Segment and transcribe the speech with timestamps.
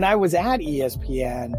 [0.00, 1.52] when I was at ESPN,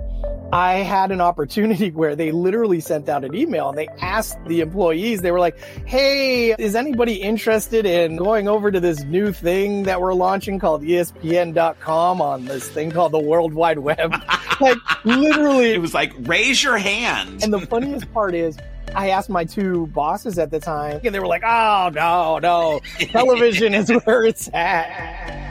[0.51, 4.61] I had an opportunity where they literally sent out an email and they asked the
[4.61, 9.83] employees, they were like, Hey, is anybody interested in going over to this new thing
[9.83, 14.11] that we're launching called ESPN.com on this thing called the World Wide Web?
[14.59, 15.73] like literally.
[15.73, 17.43] It was like, raise your hand.
[17.43, 18.57] And the funniest part is,
[18.95, 22.81] I asked my two bosses at the time, and they were like, "Oh no, no,
[22.99, 25.50] television is where it's at."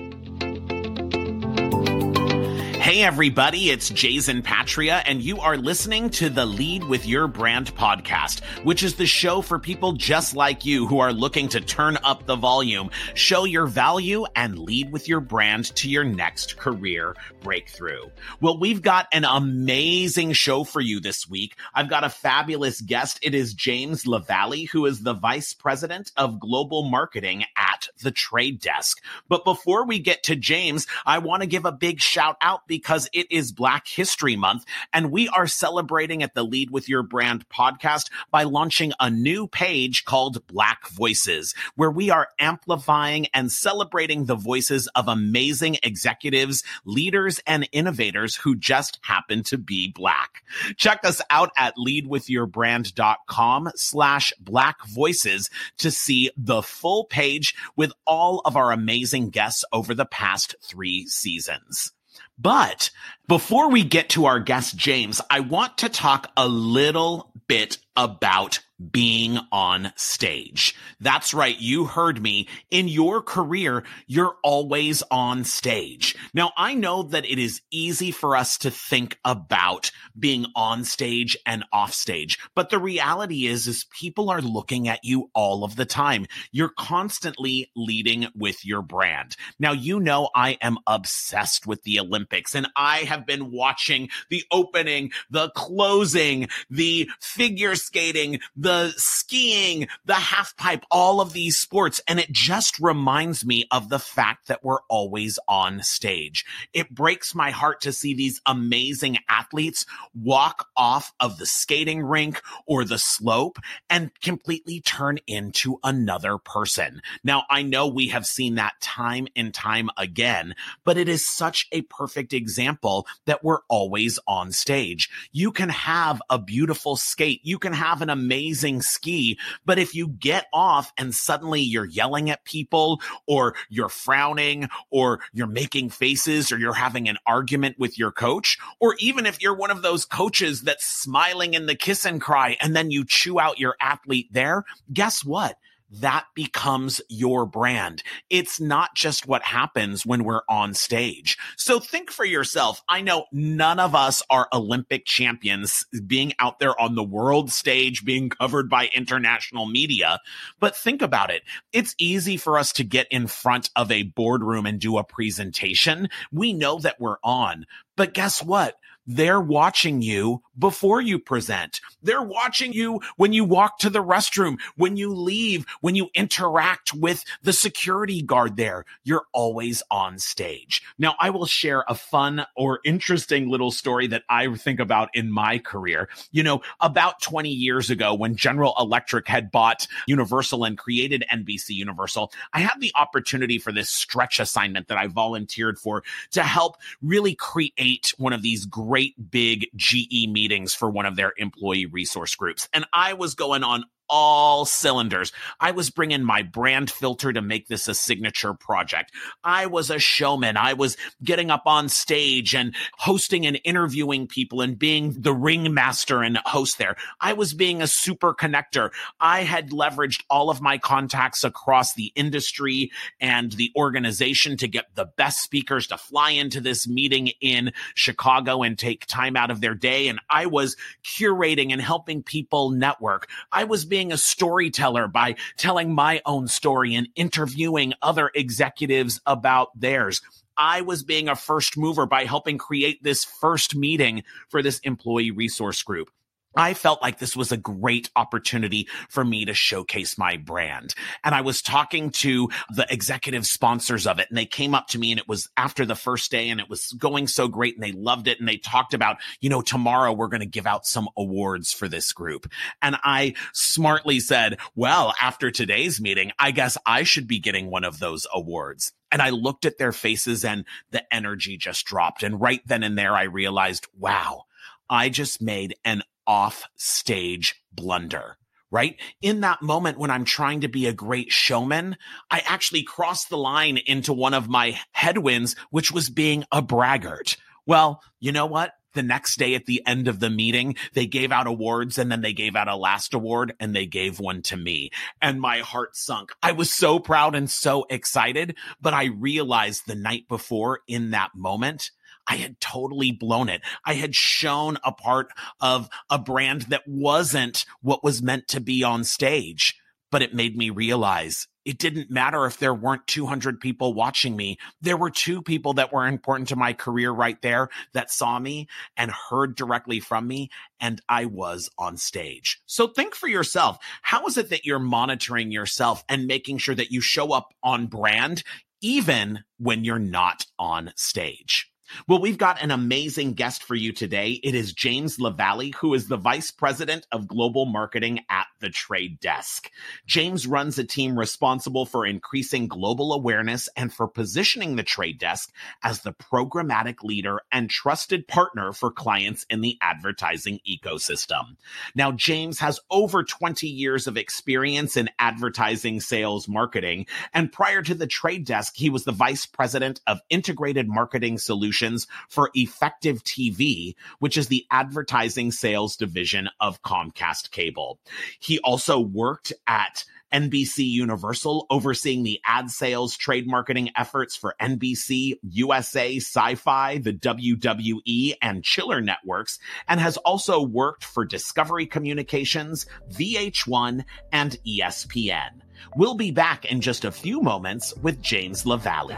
[2.91, 7.73] Hey, everybody, it's Jason Patria, and you are listening to the Lead with Your Brand
[7.73, 11.97] podcast, which is the show for people just like you who are looking to turn
[12.03, 17.15] up the volume, show your value, and lead with your brand to your next career
[17.39, 18.09] breakthrough.
[18.41, 21.55] Well, we've got an amazing show for you this week.
[21.73, 23.19] I've got a fabulous guest.
[23.21, 28.59] It is James LaValle, who is the Vice President of Global Marketing at the Trade
[28.59, 29.01] Desk.
[29.29, 32.80] But before we get to James, I want to give a big shout out because
[32.81, 34.65] because it is Black History Month.
[34.91, 39.45] And we are celebrating at the Lead with Your Brand podcast by launching a new
[39.47, 46.63] page called Black Voices, where we are amplifying and celebrating the voices of amazing executives,
[46.83, 50.43] leaders, and innovators who just happen to be Black.
[50.75, 58.41] Check us out at leadwithyourbrand.com slash black voices to see the full page with all
[58.45, 61.93] of our amazing guests over the past three seasons.
[62.41, 62.89] But
[63.27, 68.59] before we get to our guest, James, I want to talk a little bit about
[68.91, 70.75] being on stage.
[70.99, 71.59] That's right.
[71.59, 72.47] You heard me.
[72.69, 76.15] In your career, you're always on stage.
[76.33, 81.37] Now, I know that it is easy for us to think about being on stage
[81.45, 85.75] and off stage, but the reality is, is people are looking at you all of
[85.75, 86.25] the time.
[86.51, 89.35] You're constantly leading with your brand.
[89.59, 94.43] Now, you know, I am obsessed with the Olympics and I have been watching the
[94.51, 101.57] opening, the closing, the figure skating, the the skiing, the half pipe, all of these
[101.57, 101.99] sports.
[102.07, 106.45] And it just reminds me of the fact that we're always on stage.
[106.71, 112.41] It breaks my heart to see these amazing athletes walk off of the skating rink
[112.65, 113.57] or the slope
[113.89, 117.01] and completely turn into another person.
[117.25, 120.55] Now, I know we have seen that time and time again,
[120.85, 125.09] but it is such a perfect example that we're always on stage.
[125.33, 127.41] You can have a beautiful skate.
[127.43, 129.39] You can have an amazing amazing ski.
[129.65, 135.21] But if you get off and suddenly you're yelling at people or you're frowning or
[135.33, 139.55] you're making faces or you're having an argument with your coach, or even if you're
[139.55, 143.39] one of those coaches that's smiling in the kiss and cry and then you chew
[143.39, 145.57] out your athlete there, guess what?
[145.91, 148.01] That becomes your brand.
[148.29, 151.37] It's not just what happens when we're on stage.
[151.57, 152.81] So think for yourself.
[152.87, 158.05] I know none of us are Olympic champions being out there on the world stage,
[158.05, 160.19] being covered by international media,
[160.59, 161.43] but think about it.
[161.73, 166.09] It's easy for us to get in front of a boardroom and do a presentation.
[166.31, 167.65] We know that we're on,
[167.97, 168.75] but guess what?
[169.07, 171.81] They're watching you before you present.
[172.03, 176.93] They're watching you when you walk to the restroom, when you leave, when you interact
[176.93, 178.85] with the security guard there.
[179.03, 180.83] You're always on stage.
[180.97, 185.31] Now, I will share a fun or interesting little story that I think about in
[185.31, 186.07] my career.
[186.31, 191.69] You know, about 20 years ago, when General Electric had bought Universal and created NBC
[191.69, 196.77] Universal, I had the opportunity for this stretch assignment that I volunteered for to help
[197.01, 202.35] really create one of these great big GE meetings for one of their employee resource
[202.35, 202.67] groups.
[202.73, 205.31] And I was going on all cylinders.
[205.61, 209.13] I was bringing my brand filter to make this a signature project.
[209.41, 210.57] I was a showman.
[210.57, 216.21] I was getting up on stage and hosting and interviewing people and being the ringmaster
[216.21, 216.97] and host there.
[217.21, 218.91] I was being a super connector.
[219.21, 222.91] I had leveraged all of my contacts across the industry
[223.21, 228.61] and the organization to get the best speakers to fly into this meeting in Chicago
[228.61, 230.09] and take time out of their day.
[230.09, 230.75] And I was
[231.05, 233.29] curating and helping people network.
[233.53, 239.77] I was being a storyteller by telling my own story and interviewing other executives about
[239.77, 240.21] theirs.
[240.55, 245.31] I was being a first mover by helping create this first meeting for this employee
[245.31, 246.09] resource group.
[246.55, 250.93] I felt like this was a great opportunity for me to showcase my brand.
[251.23, 254.99] And I was talking to the executive sponsors of it and they came up to
[254.99, 257.83] me and it was after the first day and it was going so great and
[257.83, 258.39] they loved it.
[258.39, 261.87] And they talked about, you know, tomorrow we're going to give out some awards for
[261.87, 262.51] this group.
[262.81, 267.83] And I smartly said, well, after today's meeting, I guess I should be getting one
[267.83, 268.91] of those awards.
[269.11, 272.23] And I looked at their faces and the energy just dropped.
[272.23, 274.43] And right then and there, I realized, wow,
[274.89, 278.37] I just made an off stage blunder
[278.71, 278.95] right?
[279.21, 281.97] In that moment when I'm trying to be a great showman,
[282.31, 287.35] I actually crossed the line into one of my headwinds, which was being a braggart.
[287.67, 288.71] Well, you know what?
[288.93, 292.21] The next day at the end of the meeting, they gave out awards and then
[292.21, 294.89] they gave out a last award and they gave one to me
[295.21, 296.31] and my heart sunk.
[296.41, 301.31] I was so proud and so excited, but I realized the night before in that
[301.35, 301.91] moment,
[302.31, 303.61] I had totally blown it.
[303.83, 308.85] I had shown a part of a brand that wasn't what was meant to be
[308.85, 309.75] on stage,
[310.11, 314.57] but it made me realize it didn't matter if there weren't 200 people watching me.
[314.79, 318.69] There were two people that were important to my career right there that saw me
[318.95, 322.61] and heard directly from me, and I was on stage.
[322.65, 323.77] So think for yourself.
[324.03, 327.87] How is it that you're monitoring yourself and making sure that you show up on
[327.87, 328.43] brand
[328.81, 331.70] even when you're not on stage?
[332.07, 334.39] Well, we've got an amazing guest for you today.
[334.43, 339.19] It is James LaValle, who is the Vice President of Global Marketing at the Trade
[339.19, 339.69] Desk.
[340.05, 345.51] James runs a team responsible for increasing global awareness and for positioning the Trade Desk
[345.83, 351.57] as the programmatic leader and trusted partner for clients in the advertising ecosystem.
[351.95, 357.07] Now, James has over 20 years of experience in advertising sales marketing.
[357.33, 361.80] And prior to the Trade Desk, he was the Vice President of Integrated Marketing Solutions
[361.81, 367.99] solutions for Effective TV, which is the advertising sales division of Comcast Cable.
[368.39, 375.33] He also worked at NBC Universal, overseeing the ad sales trade marketing efforts for NBC,
[375.43, 382.85] USA, Sci Fi, the WWE, and Chiller networks, and has also worked for Discovery Communications,
[383.11, 385.61] VH1, and ESPN.
[385.97, 389.17] We'll be back in just a few moments with James LaValle.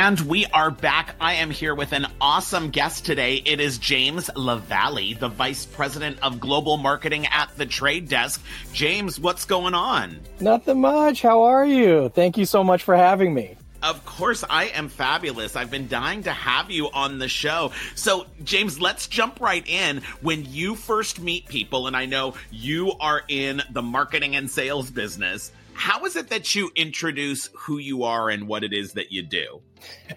[0.00, 1.16] And we are back.
[1.20, 3.42] I am here with an awesome guest today.
[3.44, 8.40] It is James LaValle, the Vice President of Global Marketing at the Trade Desk.
[8.72, 10.20] James, what's going on?
[10.38, 11.20] Nothing much.
[11.20, 12.10] How are you?
[12.10, 13.56] Thank you so much for having me.
[13.82, 15.56] Of course, I am fabulous.
[15.56, 17.72] I've been dying to have you on the show.
[17.96, 20.02] So, James, let's jump right in.
[20.20, 24.92] When you first meet people, and I know you are in the marketing and sales
[24.92, 29.12] business, how is it that you introduce who you are and what it is that
[29.12, 29.62] you do?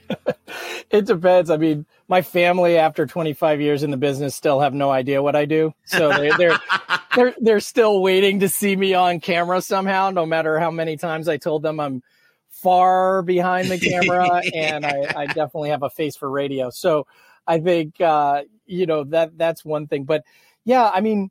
[0.90, 1.52] it depends.
[1.52, 5.36] I mean, my family, after 25 years in the business, still have no idea what
[5.36, 5.74] I do.
[5.86, 6.60] So they're they're
[7.16, 10.10] they're, they're still waiting to see me on camera somehow.
[10.10, 12.02] No matter how many times I told them I'm
[12.50, 16.72] far behind the camera, and I, I definitely have a face for radio.
[16.72, 17.06] So
[17.46, 20.06] I think uh, you know that that's one thing.
[20.06, 20.24] But
[20.66, 21.30] yeah, I mean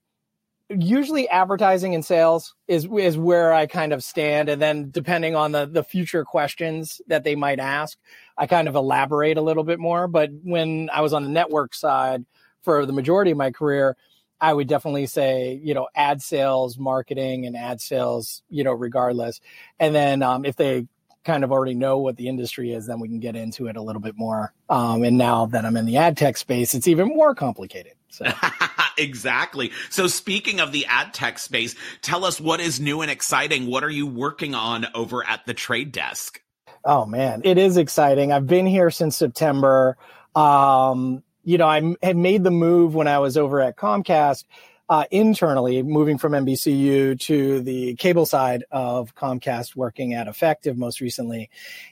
[0.70, 4.48] usually advertising and sales is is where I kind of stand.
[4.48, 7.98] And then depending on the the future questions that they might ask
[8.38, 10.06] I kind of elaborate a little bit more.
[10.06, 12.24] But when I was on the network side
[12.62, 13.96] for the majority of my career
[14.40, 19.40] I would definitely say you know ad sales marketing and ad sales you know regardless.
[19.78, 20.86] And then um, if they
[21.30, 23.82] kind of already know what the industry is then we can get into it a
[23.82, 27.08] little bit more um, and now that I'm in the ad tech space it's even
[27.08, 28.26] more complicated so
[28.98, 29.70] exactly.
[29.88, 33.66] So speaking of the ad tech space, tell us what is new and exciting.
[33.66, 36.42] What are you working on over at the trade desk?
[36.84, 38.32] Oh man, it is exciting.
[38.32, 39.96] I've been here since September.
[40.34, 44.44] Um, you know, I had made the move when I was over at Comcast
[44.90, 51.00] uh, internally, moving from NBCU to the cable side of Comcast, working at Effectv most
[51.00, 51.48] recently.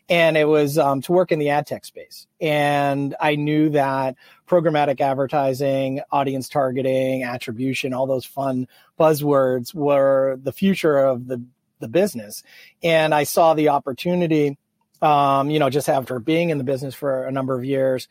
[0.09, 2.27] And it was um, to work in the ad tech space.
[2.41, 4.17] And I knew that
[4.49, 8.67] programmatic advertising, audience targeting, attribution, all those fun
[8.99, 11.41] buzzwords were the future of the,
[11.79, 12.43] the business.
[12.83, 14.59] And I saw the opportunity,
[15.03, 18.09] um, you know, just after being in the business for a number of years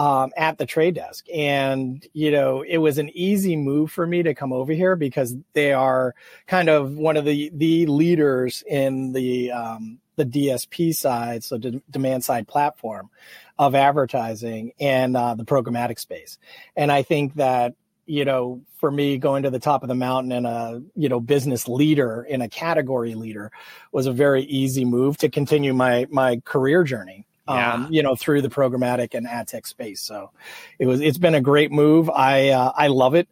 [0.00, 1.26] um, at the trade desk.
[1.30, 5.36] And, you know, it was an easy move for me to come over here because
[5.52, 6.14] they are
[6.46, 11.82] kind of one of the, the leaders in the, um, the DSP side, so de-
[11.90, 13.10] demand side platform
[13.58, 16.38] of advertising and uh, the programmatic space.
[16.74, 17.74] And I think that,
[18.06, 21.20] you know, for me going to the top of the mountain and a, you know,
[21.20, 23.52] business leader in a category leader
[23.92, 27.74] was a very easy move to continue my, my career journey yeah.
[27.74, 30.00] um, you know, through the programmatic and ad tech space.
[30.00, 30.30] So
[30.78, 32.10] it was, it's been a great move.
[32.10, 33.28] I, uh, I love it.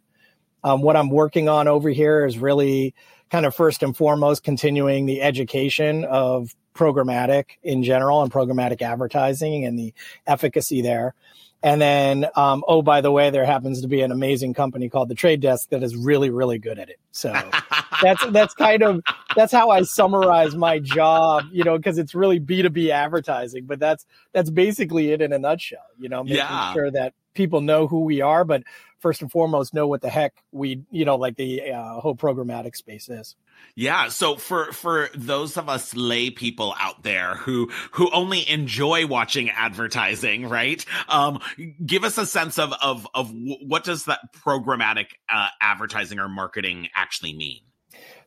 [0.63, 2.93] Um, what I'm working on over here is really
[3.29, 9.65] kind of first and foremost continuing the education of programmatic in general and programmatic advertising
[9.65, 9.93] and the
[10.27, 11.13] efficacy there.
[11.61, 15.09] And then, um, oh, by the way, there happens to be an amazing company called
[15.09, 16.99] the Trade Desk that is really, really good at it.
[17.11, 17.33] So
[18.01, 19.01] that's that's kind of
[19.35, 23.65] that's how I summarize my job, you know, because it's really B two B advertising.
[23.65, 25.79] But that's that's basically it in a nutshell.
[25.97, 26.73] You know, making yeah.
[26.73, 28.63] sure that people know who we are, but
[28.99, 32.75] first and foremost know what the heck we, you know, like the uh, whole programmatic
[32.75, 33.35] space is.
[33.75, 34.09] Yeah.
[34.09, 39.49] So for for those of us lay people out there who who only enjoy watching
[39.49, 40.83] advertising, right?
[41.07, 41.39] Um,
[41.85, 46.89] give us a sense of of of what does that programmatic uh, advertising or marketing
[46.95, 47.61] actually mean?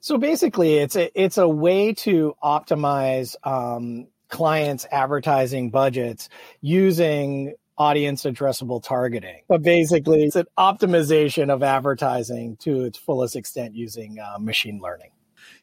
[0.02, 6.28] So basically, it's a it's a way to optimize um, clients' advertising budgets
[6.60, 9.42] using audience addressable targeting.
[9.48, 15.10] But basically, it's an optimization of advertising to its fullest extent using uh, machine learning.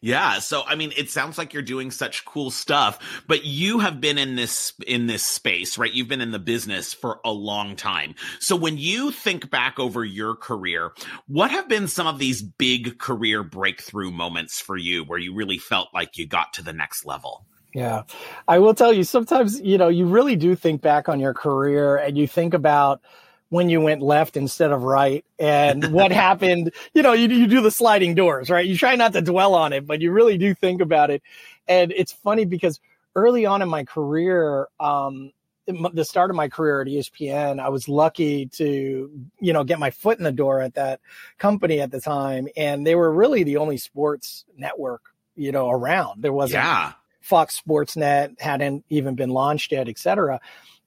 [0.01, 0.39] Yeah.
[0.39, 4.18] So, I mean, it sounds like you're doing such cool stuff, but you have been
[4.18, 5.91] in this, in this space, right?
[5.91, 8.15] You've been in the business for a long time.
[8.39, 10.94] So when you think back over your career,
[11.27, 15.58] what have been some of these big career breakthrough moments for you where you really
[15.58, 17.46] felt like you got to the next level?
[17.74, 18.03] Yeah.
[18.48, 21.98] I will tell you sometimes, you know, you really do think back on your career
[21.98, 23.01] and you think about
[23.50, 26.72] when you went left instead of right and what happened.
[26.94, 28.65] You know, you, you do the sliding doors, right?
[28.65, 31.22] You try not to dwell on it, but you really do think about it.
[31.68, 32.79] And it's funny because
[33.15, 35.32] early on in my career, um,
[35.68, 39.91] the start of my career at ESPN, I was lucky to, you know, get my
[39.91, 41.00] foot in the door at that
[41.38, 42.48] company at the time.
[42.58, 45.03] And they were really the only sports network,
[45.36, 46.24] you know, around.
[46.24, 46.94] There wasn't yeah.
[47.22, 50.39] Fox Sports Net hadn't even been launched yet, et cetera.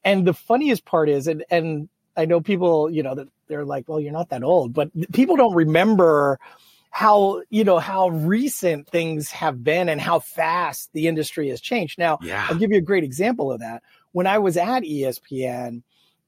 [0.05, 3.89] And the funniest part is, and, and I know people, you know, that they're like,
[3.89, 6.39] well, you're not that old, but people don't remember
[6.91, 11.99] how, you know, how recent things have been and how fast the industry has changed.
[11.99, 12.47] Now, yeah.
[12.49, 13.83] I'll give you a great example of that.
[14.13, 15.83] When I was at ESPN,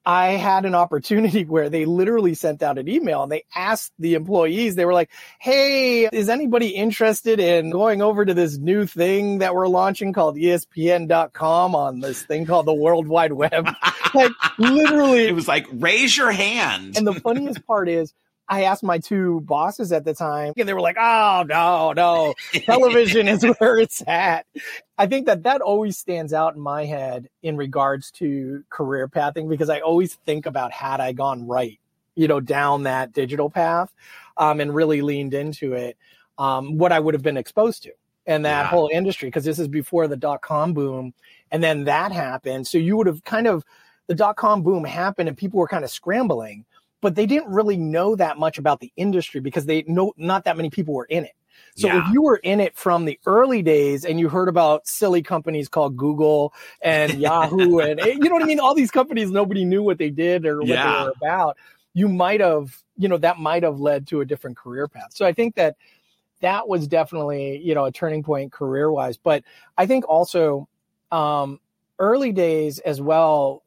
[0.07, 4.15] I had an opportunity where they literally sent out an email and they asked the
[4.15, 9.39] employees, they were like, Hey, is anybody interested in going over to this new thing
[9.39, 13.69] that we're launching called ESPN.com on this thing called the World Wide Web?
[14.15, 15.27] like literally.
[15.27, 16.97] It was like, raise your hand.
[16.97, 18.13] And the funniest part is
[18.49, 22.35] I asked my two bosses at the time, and they were like, "Oh no, no,
[22.65, 24.47] television is where it's at."
[24.99, 29.49] I think that that always stands out in my head in regards to career pathing
[29.49, 31.79] because I always think about had I gone right,
[32.15, 33.93] you know, down that digital path,
[34.37, 35.97] um, and really leaned into it,
[36.39, 37.93] um, what I would have been exposed to
[38.27, 38.69] and that yeah.
[38.69, 41.15] whole industry because this is before the dot com boom,
[41.51, 43.65] and then that happened, so you would have kind of
[44.07, 46.65] the dot com boom happened and people were kind of scrambling
[47.05, 50.57] but they didn't really know that much about the industry because they know not that
[50.57, 51.35] many people were in it.
[51.77, 52.03] So yeah.
[52.03, 55.69] if you were in it from the early days and you heard about silly companies
[55.69, 59.83] called Google and Yahoo and you know what I mean, all these companies nobody knew
[59.83, 60.97] what they did or what yeah.
[60.97, 61.59] they were about,
[61.93, 65.11] you might have, you know, that might have led to a different career path.
[65.13, 65.77] So I think that
[66.41, 69.19] that was definitely, you know, a turning point career wise.
[69.19, 69.45] But
[69.77, 70.71] I think also
[71.13, 71.61] um,
[71.99, 73.63] early days as well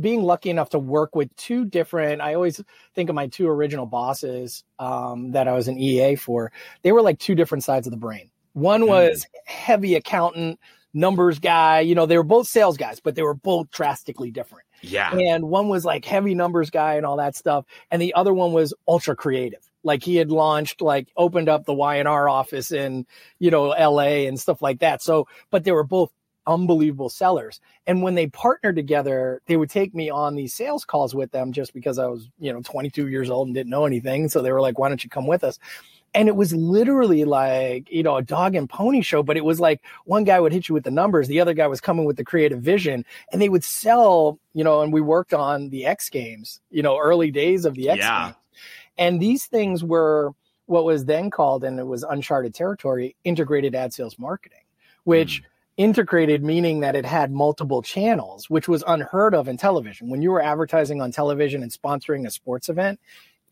[0.00, 2.60] being lucky enough to work with two different i always
[2.94, 7.02] think of my two original bosses um, that i was an ea for they were
[7.02, 8.88] like two different sides of the brain one hmm.
[8.88, 10.58] was heavy accountant
[10.94, 14.66] numbers guy you know they were both sales guys but they were both drastically different
[14.80, 18.32] yeah and one was like heavy numbers guy and all that stuff and the other
[18.32, 23.06] one was ultra creative Like he had launched, like opened up the Y&R office in,
[23.38, 25.02] you know, LA and stuff like that.
[25.02, 26.10] So, but they were both
[26.48, 27.60] unbelievable sellers.
[27.86, 31.52] And when they partnered together, they would take me on these sales calls with them
[31.52, 34.28] just because I was, you know, 22 years old and didn't know anything.
[34.28, 35.58] So they were like, why don't you come with us?
[36.14, 39.60] And it was literally like, you know, a dog and pony show, but it was
[39.60, 42.16] like one guy would hit you with the numbers, the other guy was coming with
[42.16, 46.08] the creative vision, and they would sell, you know, and we worked on the X
[46.08, 48.24] games, you know, early days of the X yeah.
[48.24, 48.36] games.
[48.96, 50.32] And these things were
[50.64, 54.64] what was then called, and it was uncharted territory, integrated ad sales marketing,
[55.04, 55.44] which mm
[55.78, 60.10] integrated meaning that it had multiple channels, which was unheard of in television.
[60.10, 63.00] When you were advertising on television and sponsoring a sports event,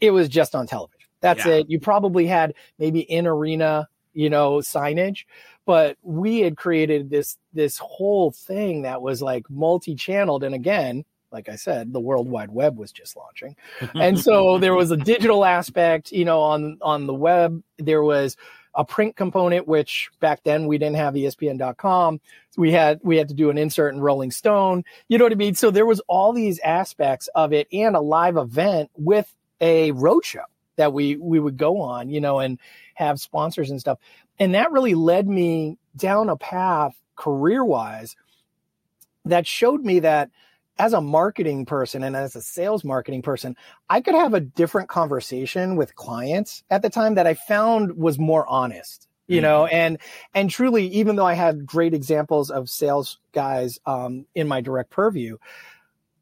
[0.01, 1.09] it was just on television.
[1.21, 1.55] That's yeah.
[1.55, 1.71] it.
[1.71, 5.25] You probably had maybe in arena, you know, signage,
[5.65, 11.49] but we had created this this whole thing that was like multi-channeled and again, like
[11.49, 13.57] I said, the World Wide Web was just launching.
[13.95, 17.63] And so there was a digital aspect, you know, on on the web.
[17.79, 18.37] There was
[18.77, 22.21] a print component, which back then we didn't have ESPN.com.
[22.57, 24.85] We had we had to do an insert in Rolling Stone.
[25.09, 25.55] You know what I mean?
[25.55, 30.45] So there was all these aspects of it and a live event with a roadshow
[30.77, 32.61] that we we would go on, you know, and
[32.95, 33.99] have sponsors and stuff.
[34.39, 38.15] And that really led me down a path career wise
[39.25, 40.31] that showed me that
[40.79, 43.57] as a marketing person and as a sales marketing person,
[43.89, 48.19] I could have a different conversation with clients at the time that I found was
[48.19, 49.43] more honest, you mm-hmm.
[49.45, 49.99] know, and,
[50.35, 54.91] and truly, even though I had great examples of sales guys, um, in my direct
[54.91, 55.39] purview,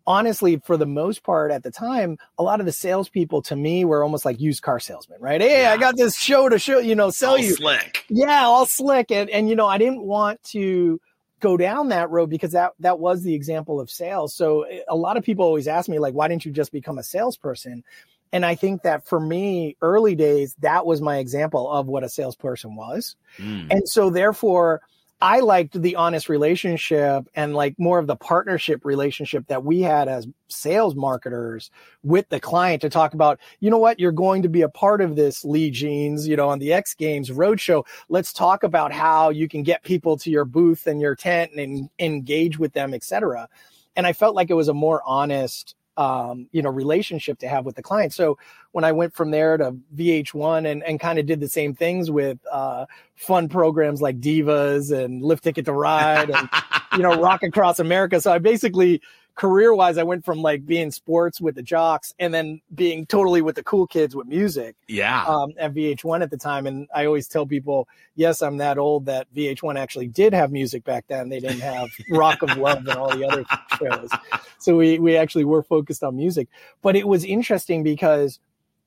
[0.06, 3.84] honestly, for the most part at the time, a lot of the salespeople to me
[3.84, 5.40] were almost like used car salesmen, right?
[5.40, 5.72] Hey, yeah.
[5.72, 7.54] I got this show to show, you know, sell all you.
[7.54, 8.04] Slick.
[8.08, 9.10] Yeah, all slick.
[9.10, 11.00] And, and, you know, I didn't want to,
[11.44, 14.34] go down that road because that that was the example of sales.
[14.34, 16.98] So eh, a lot of people always ask me like, why didn't you just become
[16.98, 17.84] a salesperson?
[18.32, 22.08] And I think that for me, early days, that was my example of what a
[22.08, 23.14] salesperson was.
[23.38, 23.68] Mm.
[23.70, 24.80] And so therefore,
[25.20, 30.08] I liked the honest relationship and like more of the partnership relationship that we had
[30.08, 31.70] as sales marketers
[32.02, 35.00] with the client to talk about, you know what, you're going to be a part
[35.00, 37.86] of this Lee Jeans, you know, on the X Games Roadshow.
[38.08, 41.88] Let's talk about how you can get people to your booth and your tent and
[41.98, 43.48] engage with them, etc.
[43.96, 47.64] And I felt like it was a more honest um, you know, relationship to have
[47.64, 48.12] with the client.
[48.12, 48.38] So
[48.72, 52.10] when I went from there to VH1 and, and kind of did the same things
[52.10, 56.48] with uh, fun programs like Divas and Lift Ticket to Ride and,
[56.92, 58.20] you know, Rock Across America.
[58.20, 59.00] So I basically
[59.34, 63.42] career wise, I went from like being sports with the jocks and then being totally
[63.42, 64.76] with the cool kids with music.
[64.88, 65.24] Yeah.
[65.24, 66.66] Um, at VH1 at the time.
[66.66, 70.84] And I always tell people, yes, I'm that old that VH1 actually did have music
[70.84, 71.28] back then.
[71.28, 73.44] They didn't have Rock of Love and all the other
[73.78, 74.10] shows.
[74.58, 76.48] So we, we actually were focused on music.
[76.82, 78.38] But it was interesting because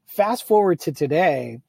[0.05, 1.59] fast forward to today,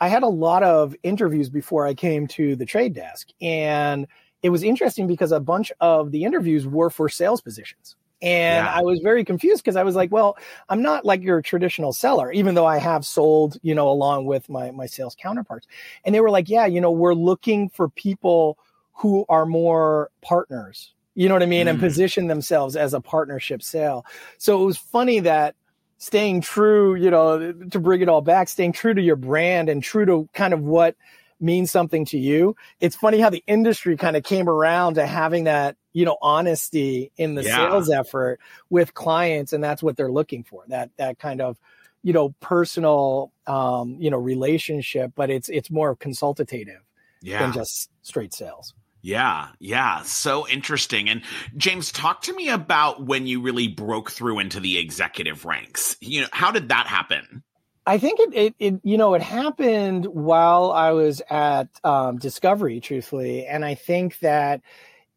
[0.00, 3.28] I had a lot of interviews before I came to the trade desk.
[3.42, 4.06] And
[4.44, 7.96] it was interesting because a bunch of the interviews were for sales positions.
[8.20, 8.74] And yeah.
[8.74, 10.36] I was very confused because I was like, well,
[10.68, 14.48] I'm not like your traditional seller, even though I have sold, you know, along with
[14.48, 15.68] my, my sales counterparts.
[16.04, 18.58] And they were like, yeah, you know, we're looking for people
[18.92, 21.66] who are more partners, you know what I mean?
[21.66, 21.70] Mm.
[21.70, 24.04] And position themselves as a partnership sale.
[24.38, 25.54] So it was funny that
[25.98, 29.82] staying true, you know, to bring it all back, staying true to your brand and
[29.82, 30.96] true to kind of what
[31.40, 32.56] means something to you.
[32.80, 37.10] It's funny how the industry kind of came around to having that, you know, honesty
[37.16, 37.56] in the yeah.
[37.56, 38.38] sales effort
[38.70, 39.52] with clients.
[39.52, 40.62] And that's what they're looking for.
[40.68, 41.58] That, that kind of,
[42.04, 46.82] you know, personal, um, you know, relationship, but it's, it's more consultative
[47.20, 47.40] yeah.
[47.40, 48.74] than just straight sales.
[49.02, 51.08] Yeah, yeah, so interesting.
[51.08, 51.22] And
[51.56, 55.96] James, talk to me about when you really broke through into the executive ranks.
[56.00, 57.42] You know, how did that happen?
[57.86, 62.78] I think it, it, it, you know, it happened while I was at um, Discovery,
[62.80, 63.46] truthfully.
[63.46, 64.60] And I think that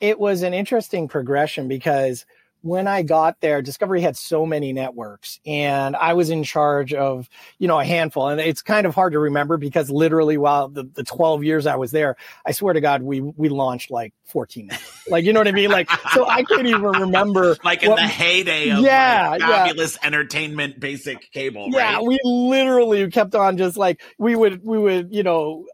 [0.01, 2.25] it was an interesting progression because–
[2.61, 7.27] when I got there, Discovery had so many networks and I was in charge of,
[7.57, 8.27] you know, a handful.
[8.27, 11.75] And it's kind of hard to remember because literally while the, the 12 years I
[11.75, 14.69] was there, I swear to God, we, we launched like 14.
[15.07, 15.71] Like, you know what I mean?
[15.71, 17.57] Like, so I can't even remember.
[17.63, 20.07] like in what, the heyday of yeah, like fabulous yeah.
[20.07, 21.67] entertainment basic cable.
[21.71, 21.95] Yeah.
[21.95, 22.03] Right?
[22.03, 25.65] We literally kept on just like, we would, we would, you know,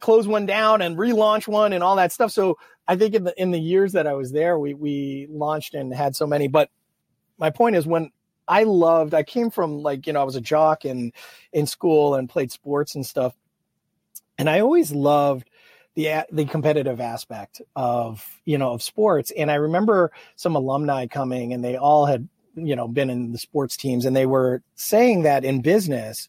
[0.00, 2.32] close one down and relaunch one and all that stuff.
[2.32, 2.56] So
[2.90, 5.94] I think in the in the years that I was there, we we launched and
[5.94, 6.48] had so many.
[6.48, 6.70] But
[7.38, 8.10] my point is when
[8.48, 11.12] I loved, I came from like you know I was a jock in
[11.52, 13.36] in school and played sports and stuff,
[14.36, 15.48] and I always loved
[15.94, 19.30] the the competitive aspect of you know of sports.
[19.38, 23.38] And I remember some alumni coming, and they all had you know been in the
[23.38, 26.28] sports teams, and they were saying that in business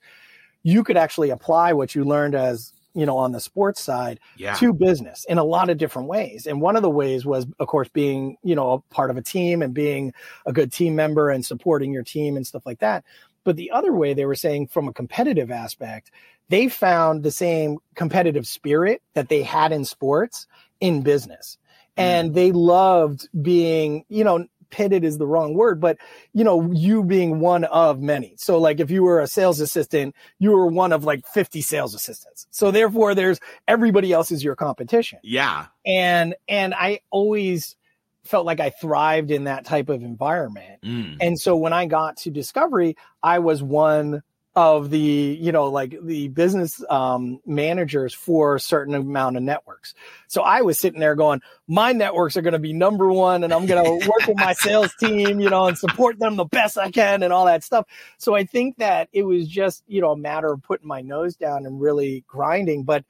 [0.62, 4.56] you could actually apply what you learned as you know on the sports side Yeah.
[4.56, 6.45] to business in a lot of different ways.
[6.47, 9.21] And one of the ways was of course being you know a part of a
[9.21, 10.13] team and being
[10.45, 13.04] a good team member and supporting your team and stuff like that.
[13.43, 16.12] But the other way they were saying from a competitive aspect
[16.49, 20.47] they found the same competitive spirit that they had in sports
[20.82, 21.58] in business.
[21.95, 22.34] And mm.
[22.34, 25.98] they loved being you know pitted is the wrong word but
[26.34, 30.16] you know you being one of many so like if you were a sales assistant
[30.40, 34.56] you were one of like 50 sales assistants so therefore there's everybody else is your
[34.56, 35.68] competition Yeah.
[35.86, 37.76] and and i always
[38.24, 41.18] felt like i thrived in that type of environment Mm.
[41.22, 44.24] and so when I got to Discovery, I was one
[44.56, 49.94] of the, you know, like the business um, managers for a certain amount of networks.
[50.28, 53.54] So I was sitting there going, my networks are going to be number one and
[53.54, 56.78] I'm going to work with my sales team, you know, and support them the best
[56.78, 57.86] I can and all that stuff.
[58.18, 61.36] So I think that it was just, you know, a matter of putting my nose
[61.36, 62.84] down and really grinding.
[62.84, 63.06] But,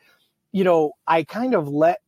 [0.52, 2.02] you know, I kind of let,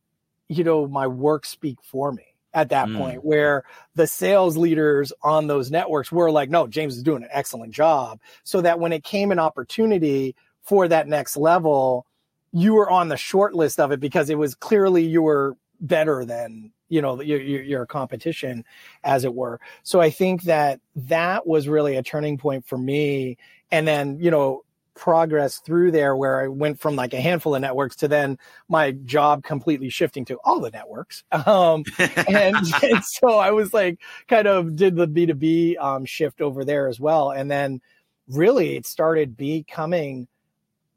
[0.48, 2.96] you know, my work speak for me at that Mm.
[2.96, 3.64] point where
[3.94, 8.20] the sales leaders on those networks were like, no, James is doing an excellent job.
[8.44, 12.06] So that when it came an opportunity for that next level,
[12.52, 16.24] you were on the short list of it because it was clearly you were better
[16.24, 18.64] than, you know, your, your, your competition,
[19.02, 19.60] as it were.
[19.82, 23.36] So I think that that was really a turning point for me.
[23.72, 24.63] And then, you know,
[24.94, 28.92] progress through there where I went from like a handful of networks to then my
[28.92, 31.24] job completely shifting to all the networks.
[31.46, 36.64] Um, and, and so I was like, kind of did the B2B um, shift over
[36.64, 37.30] there as well.
[37.30, 37.80] And then
[38.28, 40.26] really it started becoming,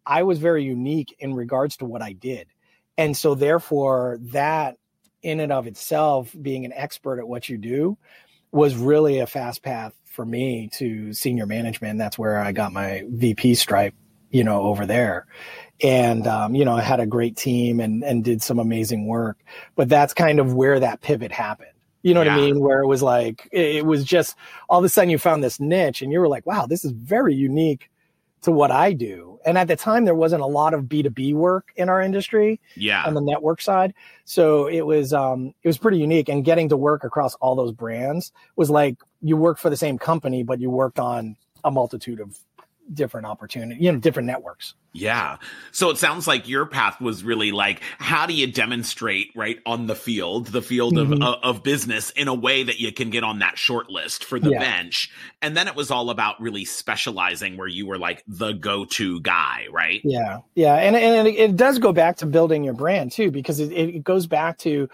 [0.05, 2.47] I was very unique in regards to what I did.
[2.97, 4.77] And so therefore that
[5.21, 7.97] in and of itself, being an expert at what you do
[8.51, 11.91] was really a fast path for me to senior management.
[11.91, 13.93] And that's where I got my VP stripe,
[14.31, 15.27] you know, over there.
[15.83, 19.38] And, um, you know, I had a great team and, and did some amazing work,
[19.75, 21.69] but that's kind of where that pivot happened.
[22.01, 22.60] You know what I mean?
[22.60, 24.36] Where it was like, it it was just
[24.69, 26.91] all of a sudden you found this niche and you were like, wow, this is
[26.91, 27.89] very unique
[28.41, 29.39] to what I do.
[29.45, 33.04] And at the time, there wasn't a lot of B2B work in our industry yeah.
[33.06, 33.93] on the network side.
[34.26, 37.71] So it was um it was pretty unique and getting to work across all those
[37.71, 42.19] brands was like you work for the same company but you worked on a multitude
[42.19, 42.38] of
[42.93, 44.73] different opportunity, you know, different networks.
[44.93, 45.38] Yeah.
[45.71, 49.86] So it sounds like your path was really like, how do you demonstrate right on
[49.86, 51.21] the field, the field of, mm-hmm.
[51.21, 54.39] of, of business in a way that you can get on that short list for
[54.39, 54.60] the Yeah.
[54.60, 55.12] bench?
[55.41, 59.65] And then it was all about really specializing where you were like the go-to guy,
[59.71, 60.02] right?
[60.04, 63.60] Yeah, yeah, and and it, it does go back to building your brand too, because
[63.60, 64.89] it, it goes back to,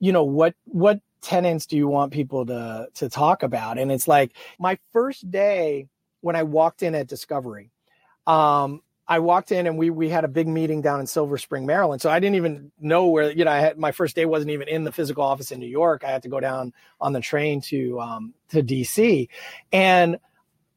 [0.00, 3.78] you know, what what tenants do you want people to to talk about?
[3.78, 5.86] And it's like my first day
[6.24, 7.70] when I walked in at Discovery,
[8.26, 11.66] um, I walked in and we we had a big meeting down in Silver Spring,
[11.66, 12.00] Maryland.
[12.00, 14.66] So I didn't even know where you know I had my first day wasn't even
[14.66, 16.02] in the physical office in New York.
[16.02, 19.28] I had to go down on the train to um, to DC,
[19.70, 20.18] and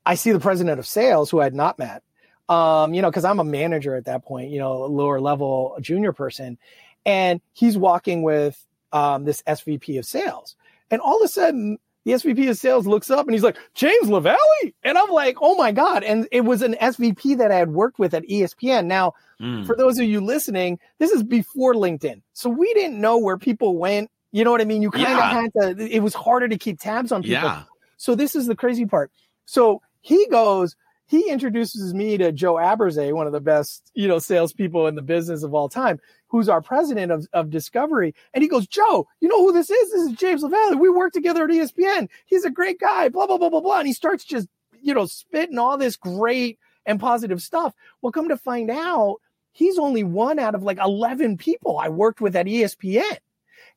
[0.05, 2.03] I see the president of sales who I had not met.
[2.49, 5.77] Um, you know, because I'm a manager at that point, you know, a lower level
[5.79, 6.57] junior person,
[7.05, 10.57] and he's walking with um, this SVP of sales,
[10.91, 14.09] and all of a sudden the SVP of sales looks up and he's like James
[14.09, 17.73] LaValle, and I'm like, oh my god, and it was an SVP that I had
[17.73, 18.85] worked with at ESPN.
[18.85, 19.67] Now, Mm.
[19.67, 23.77] for those of you listening, this is before LinkedIn, so we didn't know where people
[23.77, 24.09] went.
[24.31, 24.81] You know what I mean?
[24.81, 25.41] You kind of Yeah.
[25.41, 25.87] had to.
[25.95, 27.43] It was harder to keep tabs on people.
[27.43, 27.63] Yeah.
[27.97, 29.11] So this is the crazy part.
[29.45, 34.17] So he goes, he introduces me to Joe Abruzzese, one of the best, you know,
[34.19, 38.13] salespeople in the business of all time, who's our president of, of Discovery.
[38.33, 39.91] And he goes, Joe, you know who this is?
[39.91, 40.75] This is James LaValle.
[40.75, 42.09] We work together at ESPN.
[42.25, 43.79] He's a great guy, blah, blah, blah, blah, blah.
[43.79, 44.47] And he starts just,
[44.81, 47.73] you know, spitting all this great and positive stuff.
[48.01, 49.17] Well, come to find out,
[49.51, 53.17] he's only one out of like 11 people I worked with at ESPN.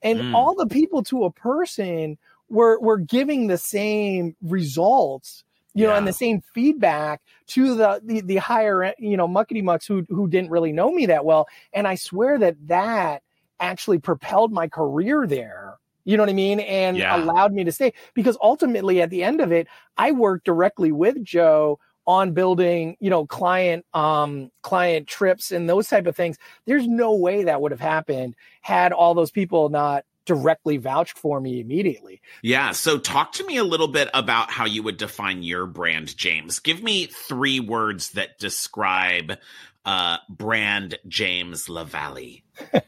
[0.03, 0.35] And Mm.
[0.35, 6.07] all the people to a person were, were giving the same results you know, and
[6.07, 10.51] the same feedback to the, the the higher you know muckety mucks who who didn't
[10.51, 11.47] really know me that well.
[11.73, 13.23] And I swear that that
[13.61, 15.77] actually propelled my career there.
[16.05, 16.61] You know what I mean?
[16.61, 17.11] And Yeah.
[17.11, 21.23] allowed me to stay because ultimately at the end of it, I worked directly with
[21.23, 26.37] Joe on building, you know, client um client trips and those type of things.
[26.67, 31.41] There's no way that would have happened had all those people not directly vouched for
[31.41, 32.21] me immediately.
[32.43, 32.73] Yeah.
[32.73, 36.59] So talk to me a little bit about how you would define your brand, James.
[36.59, 39.39] Give me three words that describe
[39.85, 42.45] uh brand James LaValle.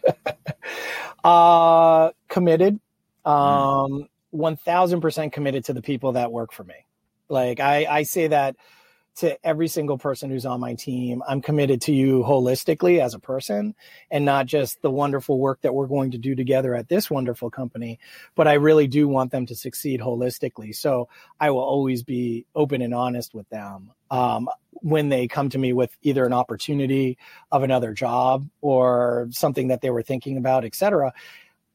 [1.25, 2.81] Uh, committed.
[3.25, 6.87] Um, one thousand percent committed to the people that work for me.
[7.29, 8.57] Like I, I say that,
[9.17, 11.23] to every single person who's on my team.
[11.29, 13.75] I'm committed to you holistically as a person
[14.11, 17.51] and not just the wonderful work that we're going to do together at this wonderful
[17.51, 17.99] company,
[18.35, 20.75] but I really do want them to succeed holistically.
[20.75, 23.91] So I will always be open and honest with them.
[24.11, 24.49] Um,
[24.83, 27.17] when they come to me with either an opportunity
[27.53, 31.13] of another job or something that they were thinking about, et cetera.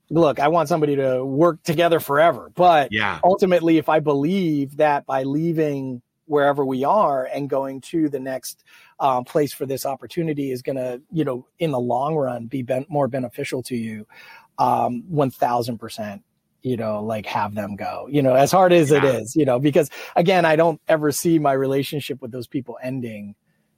[0.10, 2.52] Look, I want somebody to work together forever.
[2.54, 3.20] But yeah.
[3.24, 8.64] ultimately, if I believe that by leaving wherever we are and going to the next
[9.00, 12.62] um, place for this opportunity is going to, you know, in the long run be
[12.62, 14.06] ben- more beneficial to you,
[14.60, 16.22] um, 1000%,
[16.62, 18.98] you know, like have them go, you know, as hard as yeah.
[18.98, 22.78] it is, you know, because again, I don't ever see my relationship with those people
[22.82, 23.36] ending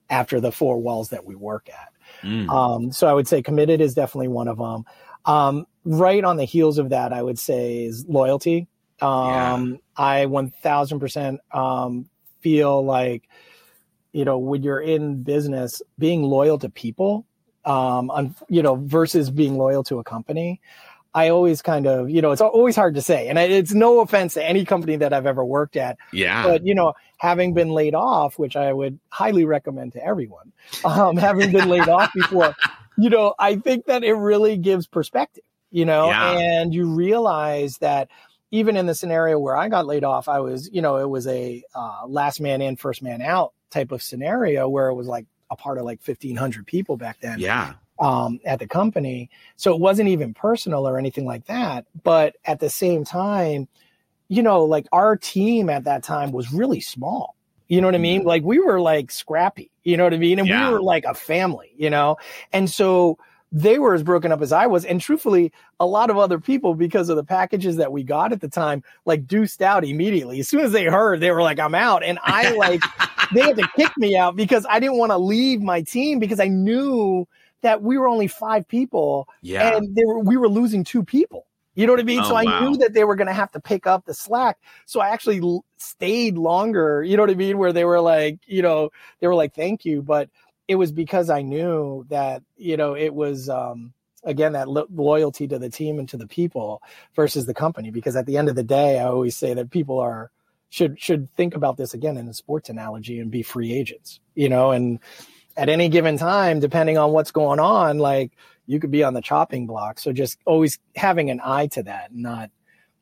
[0.09, 1.89] after the four walls that we work at.
[2.23, 2.49] Mm.
[2.49, 4.85] Um, so I would say committed is definitely one of them.
[5.25, 8.67] Um, right on the heels of that, I would say is loyalty.
[9.01, 10.21] Um, yeah.
[10.21, 12.09] I 1000% um,
[12.41, 13.27] feel like
[14.11, 17.25] you know when you're in business being loyal to people
[17.65, 20.61] um on, you know versus being loyal to a company
[21.13, 24.33] i always kind of you know it's always hard to say and it's no offense
[24.35, 27.93] to any company that i've ever worked at yeah but you know having been laid
[27.93, 30.51] off which i would highly recommend to everyone
[30.85, 32.55] um having been laid off before
[32.97, 36.37] you know i think that it really gives perspective you know yeah.
[36.37, 38.09] and you realize that
[38.51, 41.27] even in the scenario where I got laid off, I was, you know, it was
[41.27, 45.25] a uh, last man in, first man out type of scenario where it was like
[45.51, 47.39] a part of like 1500 people back then.
[47.39, 47.73] Yeah.
[47.99, 49.29] Um, at the company.
[49.57, 51.85] So it wasn't even personal or anything like that.
[52.01, 53.67] But at the same time,
[54.29, 57.35] you know, like our team at that time was really small.
[57.67, 58.21] You know what I mean?
[58.21, 58.27] Mm-hmm.
[58.29, 60.39] Like we were like scrappy, you know what I mean?
[60.39, 60.67] And yeah.
[60.67, 62.17] we were like a family, you know?
[62.53, 63.19] And so
[63.51, 64.85] they were as broken up as I was.
[64.85, 68.41] And truthfully, a lot of other people, because of the packages that we got at
[68.41, 70.39] the time, like deuced out immediately.
[70.39, 72.03] As soon as they heard, they were like, I'm out.
[72.03, 72.81] And I like,
[73.33, 76.39] they had to kick me out because I didn't want to leave my team because
[76.39, 77.27] I knew
[77.61, 79.27] that we were only five people.
[79.41, 79.75] Yeah.
[79.75, 81.45] And they were, we were losing two people.
[81.75, 82.19] You know what I mean?
[82.19, 82.59] Oh, so I wow.
[82.59, 84.57] knew that they were going to have to pick up the slack.
[84.85, 87.03] So I actually l- stayed longer.
[87.03, 87.57] You know what I mean?
[87.57, 88.89] Where they were like, you know,
[89.21, 90.01] they were like, thank you.
[90.01, 90.29] But
[90.69, 93.91] it was because I knew that you know it was um,
[94.23, 96.83] again that lo- loyalty to the team and to the people
[97.15, 97.89] versus the company.
[97.89, 100.29] Because at the end of the day, I always say that people are
[100.69, 104.19] should should think about this again in a sports analogy and be free agents.
[104.35, 104.99] You know, and
[105.57, 108.31] at any given time, depending on what's going on, like
[108.67, 109.97] you could be on the chopping block.
[109.97, 112.51] So just always having an eye to that, not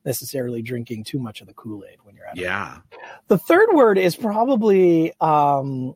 [0.06, 2.78] necessarily drinking too much of the Kool Aid when you're at yeah.
[2.90, 2.98] It.
[3.28, 5.94] The third word is probably um,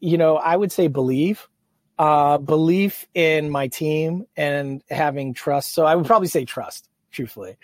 [0.00, 1.48] you know, I would say believe,
[1.98, 5.72] uh, belief in my team and having trust.
[5.74, 7.56] So I would probably say trust, truthfully,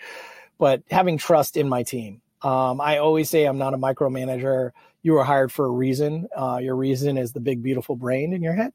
[0.57, 2.21] but having trust in my team.
[2.41, 4.71] Um, I always say I'm not a micromanager.
[5.01, 6.27] You were hired for a reason.
[6.35, 8.73] Uh, your reason is the big, beautiful brain in your head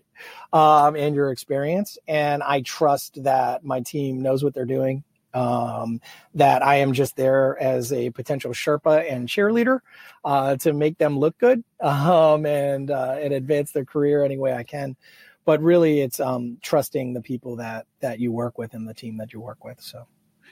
[0.52, 1.98] um, and your experience.
[2.06, 6.00] And I trust that my team knows what they're doing um,
[6.34, 9.80] that I am just there as a potential Sherpa and cheerleader
[10.24, 14.52] uh, to make them look good um, and uh, and advance their career any way
[14.52, 14.96] I can.
[15.44, 19.16] But really, it's um, trusting the people that that you work with and the team
[19.18, 19.80] that you work with.
[19.80, 20.06] So.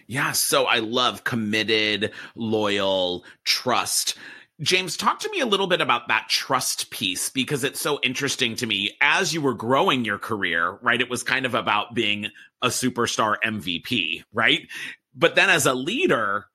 [0.09, 4.17] Yeah, so I love committed, loyal, trust.
[4.61, 8.57] James, talk to me a little bit about that trust piece because it's so interesting
[8.57, 8.97] to me.
[9.03, 11.01] As you were growing your career, right?
[11.01, 12.29] It was kind of about being
[12.63, 14.67] a superstar MVP, right?
[15.15, 16.47] But then as a leader,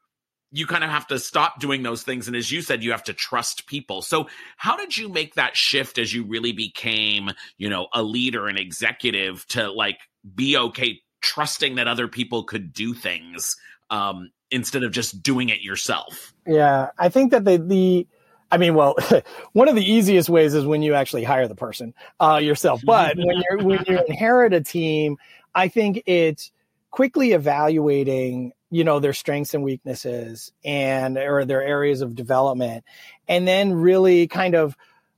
[0.52, 2.28] you kind of have to stop doing those things.
[2.28, 4.02] And as you said, you have to trust people.
[4.02, 8.48] So how did you make that shift as you really became, you know, a leader,
[8.48, 10.00] an executive to like
[10.36, 13.56] be okay trusting that other people could do things
[13.92, 16.34] um, instead of just doing it yourself.
[16.48, 18.08] Yeah, I think that the the
[18.52, 18.96] I mean, well,
[19.54, 22.82] one of the easiest ways is when you actually hire the person uh, yourself.
[22.86, 25.18] But when you when you inherit a team,
[25.54, 26.52] I think it's
[26.90, 32.84] quickly evaluating, you know, their strengths and weaknesses and or their areas of development,
[33.28, 34.76] and then really kind of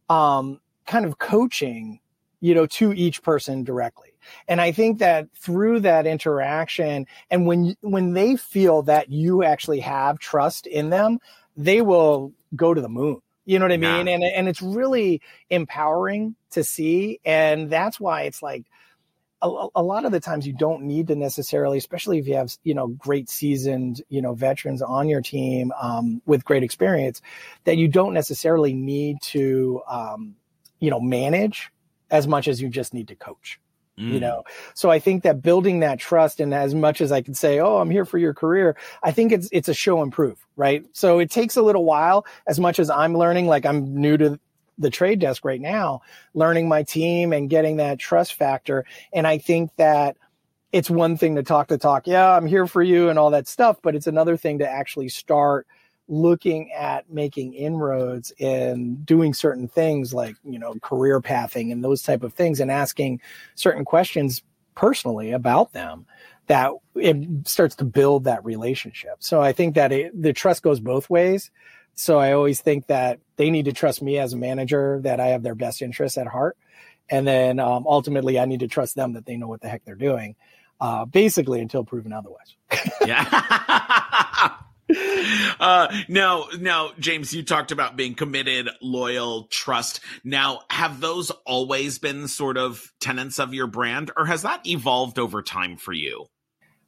[0.09, 1.99] um, kind of coaching,
[2.41, 4.12] you know, to each person directly.
[4.47, 9.81] And I think that through that interaction and when, when they feel that you actually
[9.81, 11.19] have trust in them,
[11.55, 13.21] they will go to the moon.
[13.45, 14.07] You know what I mean?
[14.07, 14.13] Yeah.
[14.13, 17.19] And, and it's really empowering to see.
[17.25, 18.65] And that's why it's like,
[19.43, 22.55] a, a, lot of the times you don't need to necessarily, especially if you have,
[22.63, 27.21] you know, great seasoned, you know, veterans on your team um, with great experience,
[27.65, 30.35] that you don't necessarily need to, um,
[30.79, 31.71] you know, manage
[32.09, 33.59] as much as you just need to coach.
[33.99, 34.13] Mm.
[34.13, 37.35] You know, so I think that building that trust, and as much as I can
[37.35, 40.43] say, "Oh, I'm here for your career," I think it's it's a show and prove,
[40.55, 40.83] right?
[40.93, 42.25] So it takes a little while.
[42.47, 44.39] As much as I'm learning, like I'm new to
[44.79, 46.01] the trade desk right now,
[46.33, 48.83] learning my team and getting that trust factor.
[49.13, 50.17] And I think that
[50.71, 52.07] it's one thing to talk the talk.
[52.07, 55.09] Yeah, I'm here for you and all that stuff, but it's another thing to actually
[55.09, 55.67] start
[56.07, 62.01] looking at making inroads and doing certain things like, you know, career pathing and those
[62.01, 63.21] type of things and asking
[63.55, 64.43] certain questions
[64.75, 66.05] personally about them
[66.47, 69.15] that it starts to build that relationship.
[69.19, 71.51] So I think that it, the trust goes both ways.
[71.95, 75.27] So I always think that they need to trust me as a manager that I
[75.27, 76.57] have their best interests at heart.
[77.09, 79.85] And then um, ultimately, I need to trust them that they know what the heck
[79.85, 80.35] they're doing,
[80.81, 82.55] uh, basically until proven otherwise.
[83.05, 84.55] yeah.
[85.59, 90.01] uh, now, now, James, you talked about being committed, loyal, trust.
[90.23, 95.19] Now, have those always been sort of tenets of your brand, or has that evolved
[95.19, 96.25] over time for you?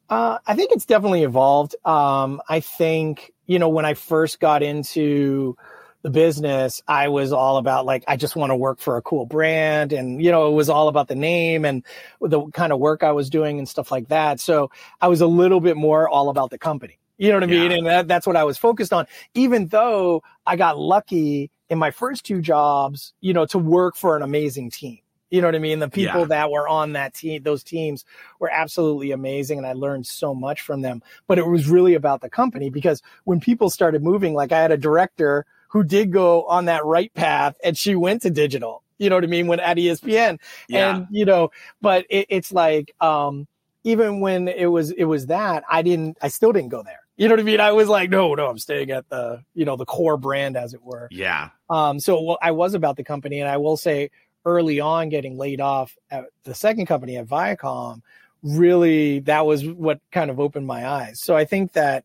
[0.08, 1.74] Uh, I think it's definitely evolved.
[1.84, 5.56] Um, I think, you know, when I first got into
[6.02, 9.26] the business, I was all about like, I just want to work for a cool
[9.26, 9.92] brand.
[9.92, 11.82] And, you know, it was all about the name and
[12.20, 14.38] the kind of work I was doing and stuff like that.
[14.38, 16.98] So I was a little bit more all about the company.
[17.18, 17.72] You know what I mean?
[17.72, 21.90] And that, that's what I was focused on, even though I got lucky in my
[21.90, 24.98] first two jobs, you know, to work for an amazing team.
[25.30, 25.80] You know what I mean?
[25.80, 26.26] The people yeah.
[26.26, 28.04] that were on that team, those teams
[28.38, 29.58] were absolutely amazing.
[29.58, 31.02] And I learned so much from them.
[31.26, 34.70] But it was really about the company because when people started moving, like I had
[34.70, 38.84] a director who did go on that right path and she went to digital.
[38.98, 39.48] You know what I mean?
[39.48, 40.38] When at ESPN.
[40.68, 40.96] Yeah.
[40.96, 41.50] And, you know,
[41.80, 43.48] but it, it's like, um,
[43.82, 47.05] even when it was, it was that I didn't, I still didn't go there.
[47.16, 47.60] You know what I mean?
[47.60, 50.74] I was like, no, no, I'm staying at the, you know, the core brand as
[50.74, 51.08] it were.
[51.10, 51.50] Yeah.
[51.70, 54.10] Um, so well, I was about the company and I will say
[54.44, 58.02] early on getting laid off at the second company at Viacom,
[58.42, 61.20] really that was what kind of opened my eyes.
[61.20, 62.04] So I think that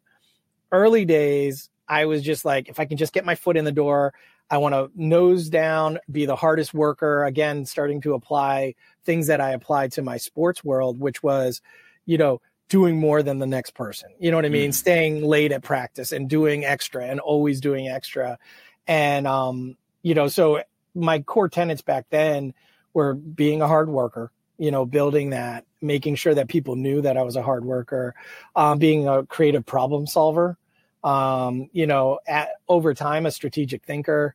[0.71, 3.71] early days, I was just like, if I can just get my foot in the
[3.71, 4.13] door,
[4.49, 7.25] I want to nose down, be the hardest worker.
[7.25, 11.61] Again, starting to apply things that I applied to my sports world, which was,
[12.05, 12.41] you know,
[12.71, 14.09] doing more than the next person.
[14.17, 14.69] You know what I mean?
[14.69, 14.73] Mm.
[14.73, 18.39] Staying late at practice and doing extra and always doing extra.
[18.87, 20.63] And, um, you know, so
[20.95, 22.53] my core tenets back then
[22.93, 27.17] were being a hard worker, you know, building that, making sure that people knew that
[27.17, 28.15] I was a hard worker,
[28.55, 30.57] um, being a creative problem solver,
[31.03, 34.33] um, you know, at, over time, a strategic thinker,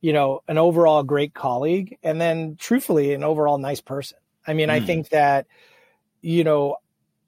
[0.00, 4.18] you know, an overall great colleague, and then truthfully, an overall nice person.
[4.44, 4.72] I mean, mm.
[4.72, 5.46] I think that,
[6.22, 6.78] you know,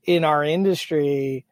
[0.05, 1.45] in our industry,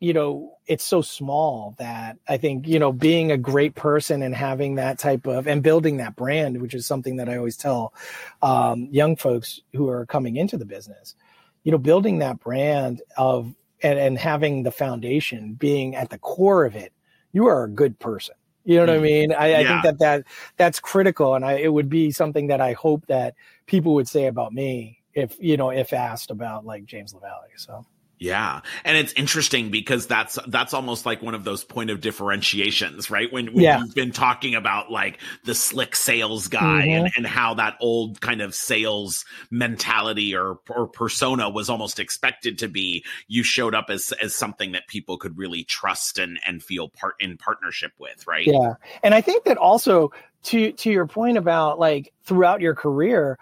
[0.00, 4.34] you know, it's so small that I think, you know, being a great person and
[4.34, 7.94] having that type of and building that brand, which is something that I always tell
[8.42, 11.14] um, young folks who are coming into the business,
[11.62, 16.64] you know, building that brand of and, and having the foundation being at the core
[16.64, 16.92] of it,
[17.32, 18.34] you are a good person.
[18.64, 19.02] You know what I mm-hmm.
[19.02, 19.32] mean?
[19.32, 19.58] I, yeah.
[19.58, 20.24] I, think that, that
[20.56, 21.34] that's critical.
[21.34, 23.34] And I, it would be something that I hope that
[23.66, 27.50] people would say about me if, you know, if asked about like James LaValle.
[27.56, 27.86] So.
[28.22, 28.60] Yeah.
[28.84, 33.30] And it's interesting because that's that's almost like one of those point of differentiations, right?
[33.32, 33.80] When, when yeah.
[33.80, 37.06] you've been talking about like the slick sales guy mm-hmm.
[37.06, 42.58] and, and how that old kind of sales mentality or or persona was almost expected
[42.60, 46.62] to be, you showed up as as something that people could really trust and and
[46.62, 48.46] feel part in partnership with, right?
[48.46, 48.74] Yeah.
[49.02, 50.12] And I think that also
[50.44, 53.36] to to your point about like throughout your career,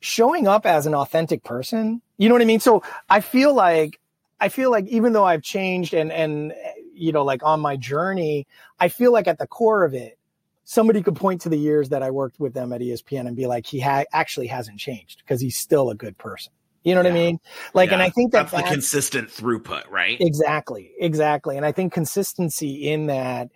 [0.00, 2.60] showing up as an authentic person you know what I mean?
[2.60, 3.98] So I feel like
[4.40, 6.52] I feel like even though I've changed and and
[6.92, 8.46] you know like on my journey,
[8.80, 10.18] I feel like at the core of it,
[10.64, 13.46] somebody could point to the years that I worked with them at ESPN and be
[13.46, 16.52] like, he ha- actually hasn't changed because he's still a good person.
[16.82, 17.20] You know what yeah.
[17.20, 17.40] I mean?
[17.72, 17.94] Like, yeah.
[17.94, 20.20] and I think that that's, that's the consistent throughput, right?
[20.20, 21.56] Exactly, exactly.
[21.56, 23.50] And I think consistency in that,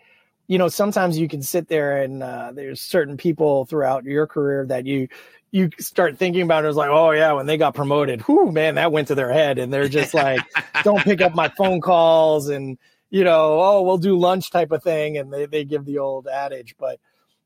[0.47, 4.64] you know, sometimes you can sit there and uh, there's certain people throughout your career
[4.67, 5.09] that you
[5.51, 8.75] you start thinking about it, it's like, oh yeah, when they got promoted, whoo, man,
[8.77, 10.41] that went to their head, and they're just like,
[10.85, 12.79] don't pick up my phone calls, and
[13.11, 16.27] you know, oh, we'll do lunch type of thing, and they they give the old
[16.27, 16.75] adage.
[16.79, 17.01] But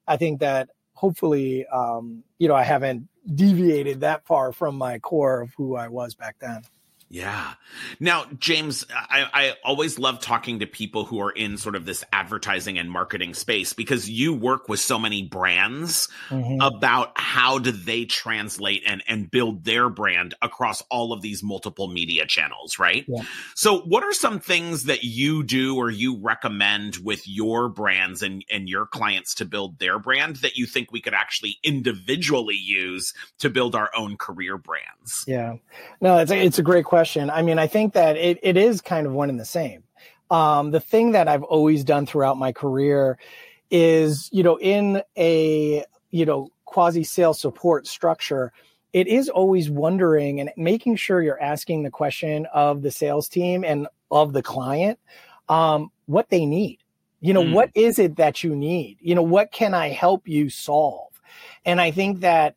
[0.06, 5.42] I think that hopefully, um, you know, I haven't deviated that far from my core
[5.42, 6.62] of who I was back then.
[7.12, 7.52] Yeah.
[8.00, 12.02] Now, James, I, I, always love talking to people who are in sort of this
[12.10, 16.62] advertising and marketing space because you work with so many brands mm-hmm.
[16.62, 21.86] about how do they translate and, and build their brand across all of these multiple
[21.86, 23.04] media channels, right?
[23.06, 23.24] Yeah.
[23.54, 28.42] So what are some things that you do or you recommend with your brands and,
[28.50, 33.12] and your clients to build their brand that you think we could actually individually use
[33.40, 35.26] to build our own career brands?
[35.28, 35.56] Yeah.
[36.00, 37.30] No, it's a, it's a great question question.
[37.30, 39.82] I mean, I think that it, it is kind of one and the same.
[40.30, 43.18] Um, the thing that I've always done throughout my career
[43.72, 48.52] is, you know, in a, you know, quasi sales support structure,
[48.92, 53.64] it is always wondering and making sure you're asking the question of the sales team
[53.64, 55.00] and of the client
[55.48, 56.78] um, what they need.
[57.20, 57.52] You know, mm.
[57.52, 58.98] what is it that you need?
[59.00, 61.20] You know, what can I help you solve?
[61.64, 62.54] And I think that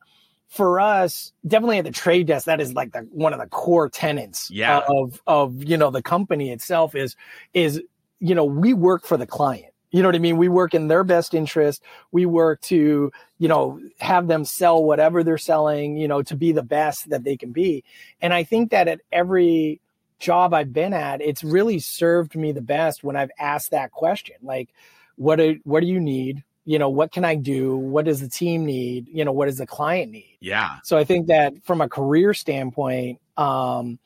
[0.56, 3.90] for us, definitely at the trade desk, that is like the one of the core
[3.90, 4.82] tenants yeah.
[4.88, 7.16] of of you know the company itself is
[7.54, 7.82] is
[8.20, 9.74] you know we work for the client.
[9.92, 10.38] You know what I mean?
[10.38, 11.82] We work in their best interest.
[12.12, 16.52] We work to, you know, have them sell whatever they're selling, you know, to be
[16.52, 17.86] the best that they can be.
[18.22, 19.80] And I think that at every
[20.20, 24.36] job I've been at, it's really served me the best when I've asked that question.
[24.42, 24.68] Like,
[25.16, 26.44] what do, what do you need?
[26.66, 27.78] You know, what can I do?
[27.78, 29.08] What does the team need?
[29.08, 30.38] You know, what does the client need?
[30.42, 30.78] Yeah.
[30.84, 34.00] So I think that from a career standpoint, um,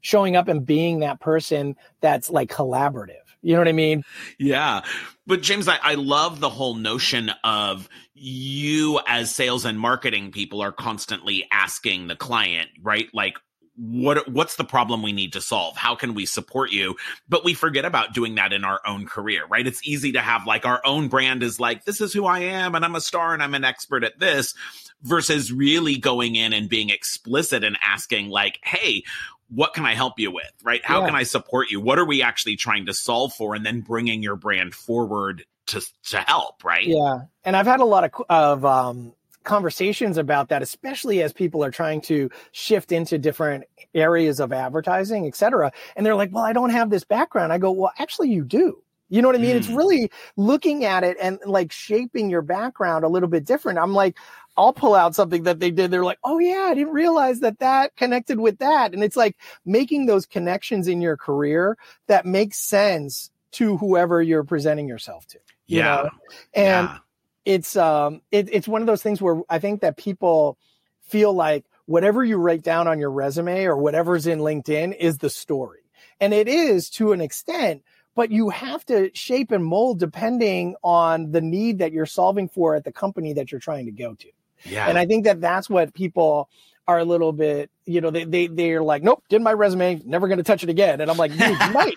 [0.00, 3.16] showing up and being that person that's like collaborative.
[3.42, 4.02] You know what I mean?
[4.38, 4.82] Yeah.
[5.26, 10.60] But James, I, I love the whole notion of you as sales and marketing people
[10.60, 13.08] are constantly asking the client, right?
[13.14, 13.38] Like,
[13.80, 15.76] what what's the problem we need to solve?
[15.76, 16.96] How can we support you?
[17.28, 19.66] But we forget about doing that in our own career right?
[19.66, 22.74] It's easy to have like our own brand is like this is who i am
[22.74, 24.54] and i'm a star and i'm an expert at this
[25.02, 29.02] versus really going in and being explicit and asking like hey
[29.48, 30.52] what can i help you with?
[30.62, 30.80] Right?
[30.84, 31.06] How yeah.
[31.06, 31.80] can i support you?
[31.80, 33.54] What are we actually trying to solve for?
[33.54, 36.86] And then bringing your brand forward to to help right?
[36.86, 37.22] Yeah.
[37.44, 39.12] And i've had a lot of of um
[39.44, 43.64] conversations about that, especially as people are trying to shift into different
[43.94, 45.72] areas of advertising, et cetera.
[45.96, 47.52] And they're like, well, I don't have this background.
[47.52, 48.82] I go, well, actually you do.
[49.08, 49.56] You know what I mean?
[49.56, 49.58] Mm.
[49.58, 53.78] It's really looking at it and like shaping your background a little bit different.
[53.78, 54.16] I'm like,
[54.56, 55.90] I'll pull out something that they did.
[55.90, 58.94] They're like, oh yeah, I didn't realize that that connected with that.
[58.94, 61.76] And it's like making those connections in your career
[62.06, 65.38] that makes sense to whoever you're presenting yourself to.
[65.66, 65.96] You yeah.
[65.96, 66.10] Know?
[66.54, 66.98] And yeah
[67.44, 70.58] it's um it, it's one of those things where I think that people
[71.02, 75.30] feel like whatever you write down on your resume or whatever's in LinkedIn is the
[75.30, 75.80] story.
[76.20, 77.82] And it is to an extent,
[78.14, 82.74] but you have to shape and mold depending on the need that you're solving for
[82.74, 84.28] at the company that you're trying to go to.
[84.64, 84.86] Yeah.
[84.86, 86.48] And I think that that's what people
[86.86, 90.28] are a little bit, you know, they, they, they're like, nope, did my resume, never
[90.28, 91.00] going to touch it again.
[91.00, 91.38] And I'm like, you
[91.72, 91.94] might,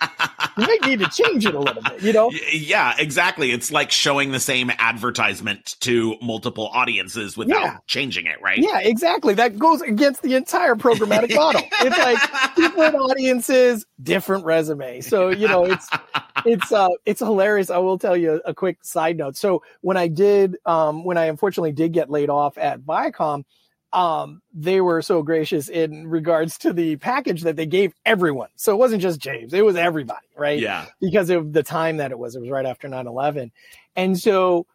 [0.56, 2.30] you might need to change it a little bit, you know?
[2.52, 3.50] Yeah, exactly.
[3.50, 7.78] It's like showing the same advertisement to multiple audiences without yeah.
[7.86, 8.58] changing it, right?
[8.58, 9.34] Yeah, exactly.
[9.34, 11.62] That goes against the entire programmatic model.
[11.80, 15.00] It's like different audiences, different resume.
[15.00, 15.88] So, you know, it's,
[16.46, 17.70] it's, uh, it's hilarious.
[17.70, 19.36] I will tell you a quick side note.
[19.36, 23.44] So when I did, um, when I unfortunately did get laid off at Viacom,
[23.94, 28.48] um, they were so gracious in regards to the package that they gave everyone.
[28.56, 30.58] So it wasn't just James, it was everybody, right?
[30.58, 30.86] Yeah.
[31.00, 32.34] Because of the time that it was.
[32.34, 33.52] It was right after 9 11.
[33.94, 34.66] And so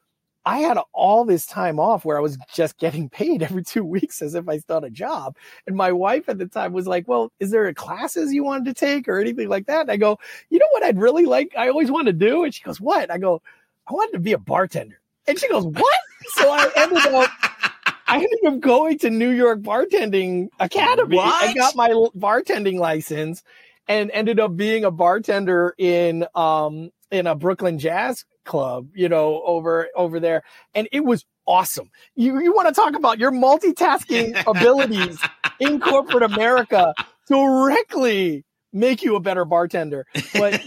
[0.45, 4.21] I had all this time off where I was just getting paid every two weeks
[4.21, 5.35] as if I still had a job.
[5.67, 8.73] And my wife at the time was like, Well, is there classes you wanted to
[8.73, 9.81] take or anything like that?
[9.81, 10.17] And I go,
[10.49, 11.53] You know what I'd really like?
[11.57, 12.45] I always wanted to do.
[12.45, 13.11] And she goes, What?
[13.11, 13.41] I go,
[13.85, 15.01] I wanted to be a bartender.
[15.27, 15.99] And she goes, What?
[16.35, 17.29] so I ended up
[18.09, 21.45] I ended up going to New York Bartending Academy what?
[21.45, 23.43] and got my bartending license
[23.87, 29.41] and ended up being a bartender in um in a Brooklyn jazz club, you know,
[29.43, 30.43] over over there.
[30.73, 31.91] And it was awesome.
[32.15, 35.19] You you want to talk about your multitasking abilities
[35.59, 36.93] in corporate America
[37.27, 38.43] directly
[38.73, 40.05] make you a better bartender.
[40.33, 40.61] But,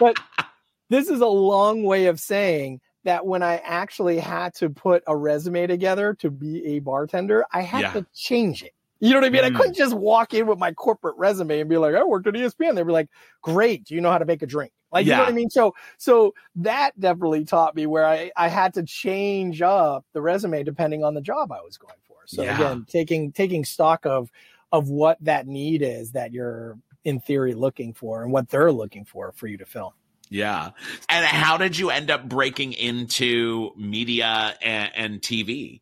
[0.00, 0.16] but
[0.90, 5.16] this is a long way of saying that when I actually had to put a
[5.16, 7.92] resume together to be a bartender, I had yeah.
[7.92, 8.74] to change it.
[8.98, 9.42] You know what I mean?
[9.42, 9.54] Mm.
[9.54, 12.34] I couldn't just walk in with my corporate resume and be like, I worked at
[12.34, 12.74] ESPN.
[12.74, 13.08] They'd be like,
[13.42, 13.84] great.
[13.84, 14.72] Do you know how to make a drink?
[14.90, 15.12] Like, yeah.
[15.12, 15.50] you know what I mean?
[15.50, 20.64] So, so that definitely taught me where I, I had to change up the resume
[20.64, 22.16] depending on the job I was going for.
[22.26, 22.56] So yeah.
[22.56, 24.30] again, taking, taking stock of,
[24.72, 29.04] of what that need is that you're in theory looking for and what they're looking
[29.04, 29.94] for for you to fill.
[30.28, 30.70] Yeah.
[31.08, 35.80] And how did you end up breaking into media and, and TV?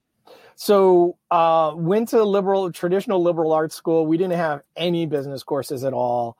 [0.56, 4.06] So, uh, went to liberal, traditional liberal arts school.
[4.06, 6.36] We didn't have any business courses at all.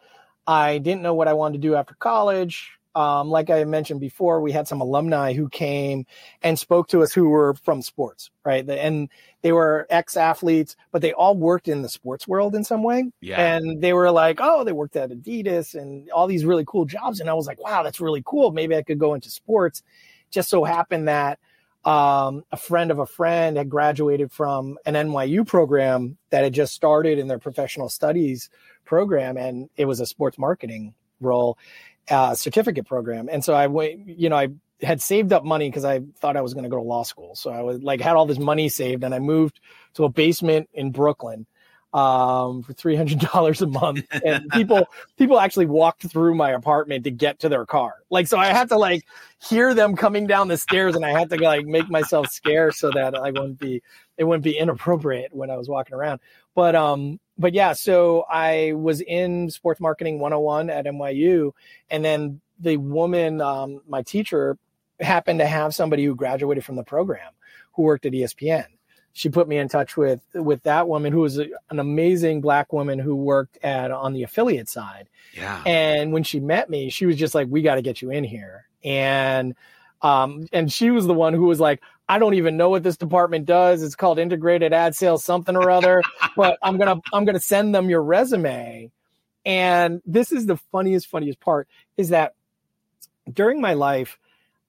[0.47, 2.79] I didn't know what I wanted to do after college.
[2.95, 6.07] Um, like I mentioned before, we had some alumni who came
[6.43, 8.69] and spoke to us who were from sports, right?
[8.69, 9.09] And
[9.43, 13.11] they were ex athletes, but they all worked in the sports world in some way.
[13.21, 13.41] Yeah.
[13.41, 17.21] And they were like, oh, they worked at Adidas and all these really cool jobs.
[17.21, 18.53] And I was like, wow, that's really cool.
[18.53, 19.83] Maybe I could go into sports.
[20.31, 21.39] Just so happened that
[21.85, 26.75] um, a friend of a friend had graduated from an NYU program that had just
[26.75, 28.49] started in their professional studies
[28.85, 31.59] program, and it was a sports marketing role
[32.11, 33.29] uh, certificate program.
[33.31, 34.49] And so I went, you know, I
[34.83, 37.35] had saved up money because I thought I was going to go to law school.
[37.35, 39.61] So I was like, had all this money saved and I moved
[39.95, 41.47] to a basement in Brooklyn
[41.95, 47.05] um, for three hundred dollars a month, and people people actually walked through my apartment
[47.05, 47.95] to get to their car.
[48.11, 49.05] Like, so I had to like
[49.41, 52.91] hear them coming down the stairs, and I had to like make myself scarce so
[52.91, 53.81] that I wouldn't be
[54.19, 56.21] it wouldn't be inappropriate when I was walking around.
[56.57, 61.53] But um, but yeah, so I was in sports marketing 101 at NYU,
[61.91, 64.57] and then the woman, um, my teacher,
[65.01, 67.33] happened to have somebody who graduated from the program
[67.73, 68.67] who worked at ESPN
[69.15, 72.73] she put me in touch with with that woman who was a, an amazing black
[72.73, 75.09] woman who worked at on the affiliate side.
[75.33, 75.63] Yeah.
[75.65, 78.25] And when she met me, she was just like, "We got to get you in
[78.25, 79.55] here." And
[80.03, 82.97] um, and she was the one who was like, "I don't even know what this
[82.97, 83.83] department does.
[83.83, 86.03] It's called integrated ad sales something or other,
[86.37, 88.91] but I'm gonna I'm gonna send them your resume."
[89.47, 92.35] And this is the funniest funniest part is that
[93.33, 94.19] during my life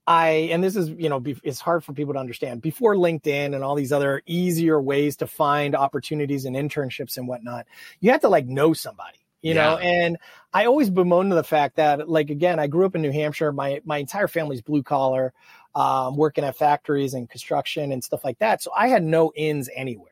[0.07, 3.63] I, and this is, you know, it's hard for people to understand before LinkedIn and
[3.63, 7.65] all these other easier ways to find opportunities and internships and whatnot,
[8.01, 9.63] you have to like know somebody, you yeah.
[9.63, 10.17] know, and
[10.53, 13.51] I always bemoan the fact that like, again, I grew up in New Hampshire.
[13.51, 15.33] My, my entire family's blue collar,
[15.75, 18.63] um, working at factories and construction and stuff like that.
[18.63, 20.11] So I had no ins anywhere.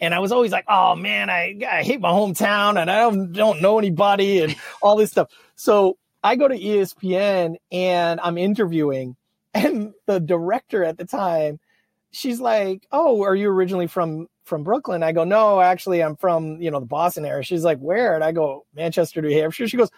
[0.00, 3.32] And I was always like, oh man, I, I hate my hometown and I don't,
[3.32, 5.28] don't know anybody and all this stuff.
[5.54, 9.16] So I go to ESPN and I'm interviewing
[9.54, 11.60] and the director at the time,
[12.10, 16.62] she's like, "Oh, are you originally from from Brooklyn?" I go, "No, actually, I'm from
[16.62, 19.76] you know the Boston area." She's like, "Where?" And I go, "Manchester, New Hampshire." She
[19.76, 19.90] goes,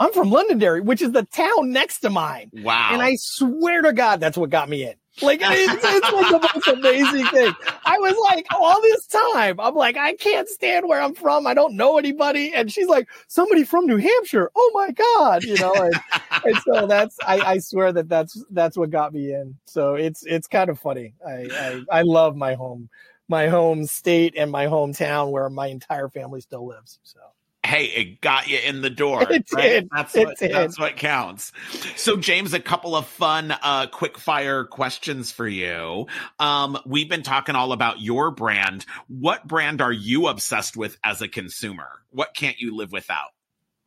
[0.00, 2.90] "I'm from Londonderry, which is the town next to mine." Wow!
[2.92, 4.94] And I swear to God, that's what got me in.
[5.22, 7.52] Like it's, it's like the most amazing thing.
[7.84, 11.46] I was like, all this time, I'm like, I can't stand where I'm from.
[11.46, 12.54] I don't know anybody.
[12.54, 14.50] And she's like, somebody from New Hampshire.
[14.54, 15.42] Oh my God.
[15.42, 16.00] You know, and,
[16.44, 19.56] and so that's, I, I, swear that that's, that's what got me in.
[19.66, 21.14] So it's, it's kind of funny.
[21.26, 22.88] I, I, I love my home,
[23.28, 26.98] my home state and my hometown where my entire family still lives.
[27.02, 27.18] So
[27.64, 29.22] hey, it got you in the door.
[29.30, 29.62] It right?
[29.62, 29.88] did.
[29.94, 30.52] That's it what did.
[30.52, 31.52] that's what counts.
[31.96, 36.06] So, James, a couple of fun, uh, quick fire questions for you.
[36.38, 38.86] Um, we've been talking all about your brand.
[39.08, 42.02] What brand are you obsessed with as a consumer?
[42.10, 43.30] What can't you live without?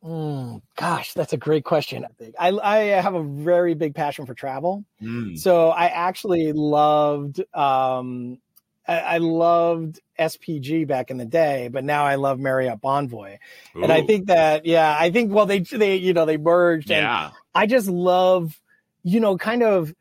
[0.02, 2.04] Mm, gosh, that's a great question.
[2.04, 2.34] I, think.
[2.38, 4.84] I I have a very big passion for travel.
[5.02, 5.38] Mm.
[5.38, 8.38] So I actually loved um,
[8.86, 13.38] I, I, loved SPG back in the day, but now I love Marriott Bonvoy.
[13.76, 13.82] Ooh.
[13.82, 17.26] And I think that, yeah, I think, well, they, they, you know, they merged yeah.
[17.26, 18.60] and I just love,
[19.02, 19.94] you know, kind of,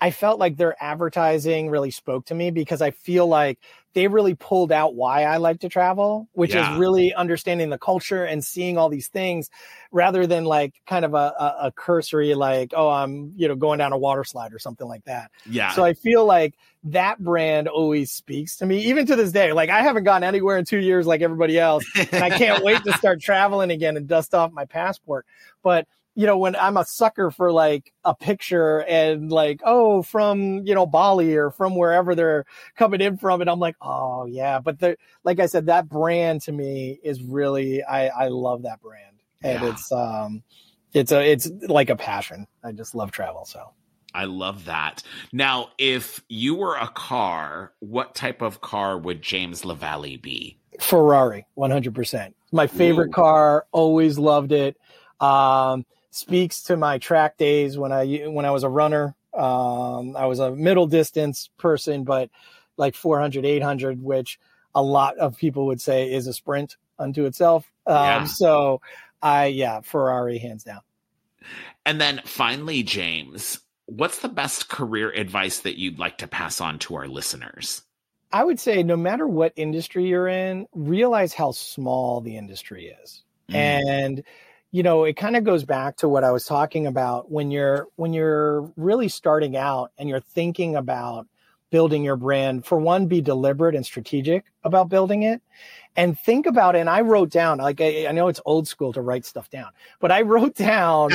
[0.00, 3.58] I felt like their advertising really spoke to me because I feel like
[3.94, 6.72] they really pulled out why I like to travel, which yeah.
[6.72, 9.48] is really understanding the culture and seeing all these things
[9.90, 13.78] rather than like kind of a, a, a, cursory, like, oh, I'm, you know, going
[13.78, 15.30] down a water slide or something like that.
[15.46, 15.72] Yeah.
[15.72, 19.52] So I feel like that brand always speaks to me, even to this day.
[19.52, 21.84] Like I haven't gone anywhere in two years like everybody else.
[21.96, 25.24] And I can't wait to start traveling again and dust off my passport.
[25.62, 30.66] But you know, when I'm a sucker for like a picture and like, oh, from,
[30.66, 32.44] you know, Bali or from wherever they're
[32.76, 33.40] coming in from.
[33.40, 34.58] And I'm like, oh, yeah.
[34.58, 38.80] But the, like I said, that brand to me is really, I, I love that
[38.80, 39.22] brand.
[39.44, 39.68] And yeah.
[39.68, 40.42] it's, um,
[40.92, 42.48] it's a, it's like a passion.
[42.64, 43.44] I just love travel.
[43.44, 43.70] So.
[44.12, 45.04] I love that.
[45.32, 50.58] Now, if you were a car, what type of car would James LaValle be?
[50.80, 52.34] Ferrari, 100%.
[52.50, 53.12] My favorite Ooh.
[53.12, 54.76] car, always loved it.
[55.20, 59.14] Um, speaks to my track days when I when I was a runner.
[59.34, 62.30] Um, I was a middle distance person, but
[62.76, 64.38] like 400, 800, which
[64.74, 67.70] a lot of people would say is a sprint unto itself.
[67.86, 68.24] Um, yeah.
[68.24, 68.80] So
[69.22, 70.80] I, yeah, Ferrari hands down.
[71.84, 76.78] And then finally, James, what's the best career advice that you'd like to pass on
[76.80, 77.82] to our listeners?
[78.30, 83.22] I would say no matter what industry you're in, realize how small the industry is.
[83.50, 83.54] Mm.
[83.54, 84.24] And
[84.70, 87.86] you know it kind of goes back to what i was talking about when you're
[87.96, 91.26] when you're really starting out and you're thinking about
[91.70, 95.42] building your brand for one be deliberate and strategic about building it
[95.96, 98.92] and think about it and i wrote down like i, I know it's old school
[98.92, 101.10] to write stuff down but i wrote down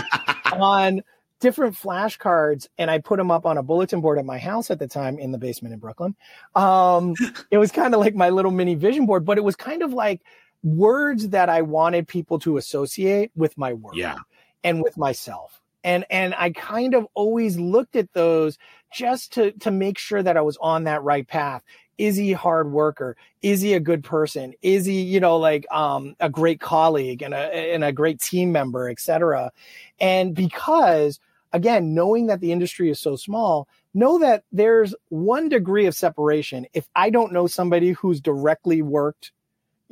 [0.52, 1.04] on
[1.44, 4.80] different flashcards and I put them up on a bulletin board at my house at
[4.80, 6.16] the time in the basement in Brooklyn.
[6.56, 7.16] Um,
[7.52, 9.92] it was kind of like my little mini vision board, but it was kind of
[9.92, 10.22] like
[10.64, 14.18] words that I wanted people to associate with my work yeah.
[14.64, 15.60] and with myself.
[15.84, 18.58] And and I kind of always looked at those
[18.94, 21.62] just to to make sure that I was on that right path.
[21.98, 23.18] is he hard worker?
[23.42, 24.54] Is he a good person?
[24.62, 28.54] Is he, you know, like um, a great colleague and a and a great team
[28.54, 29.52] member, etc.
[30.00, 31.20] And because
[31.52, 36.66] again, knowing that the industry is so small, know that there's one degree of separation.
[36.74, 39.33] If I don't know somebody who's directly worked,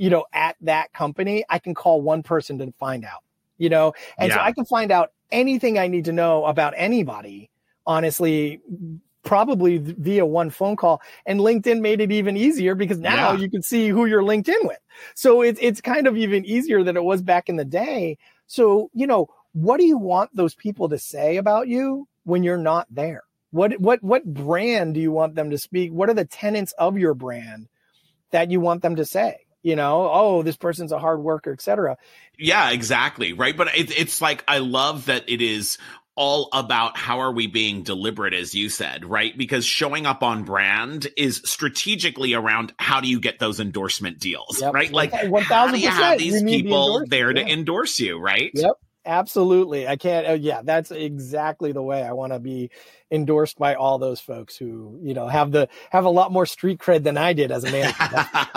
[0.02, 3.24] you know, at that company, I can call one person to find out,
[3.60, 4.38] you know, and yeah.
[4.38, 7.52] so I can find out anything I need to know about anybody,
[7.86, 8.62] honestly,
[9.24, 11.04] probably via one phone call.
[11.28, 13.38] And LinkedIn made it even easier because now yeah.
[13.38, 14.80] you can see who you're linked in with.
[15.14, 18.18] So it's it's kind of even easier than it was back in the day.
[18.48, 22.58] So, you know, what do you want those people to say about you when you're
[22.58, 23.22] not there?
[23.52, 25.92] What what what brand do you want them to speak?
[25.92, 27.68] What are the tenets of your brand
[28.32, 29.38] that you want them to say?
[29.64, 31.98] You know, oh, this person's a hard worker, etc.
[32.38, 33.34] Yeah, exactly.
[33.34, 33.56] Right.
[33.56, 35.78] But it, it's like, I love that it is
[36.16, 40.44] all about how are we being deliberate as you said right because showing up on
[40.44, 44.74] brand is strategically around how do you get those endorsement deals yep.
[44.74, 47.48] right like 1, how do you have these people the there to yeah.
[47.48, 48.74] endorse you right yep
[49.06, 52.70] absolutely i can't uh, yeah that's exactly the way i want to be
[53.12, 56.80] endorsed by all those folks who you know have the have a lot more street
[56.80, 57.94] cred than i did as a man.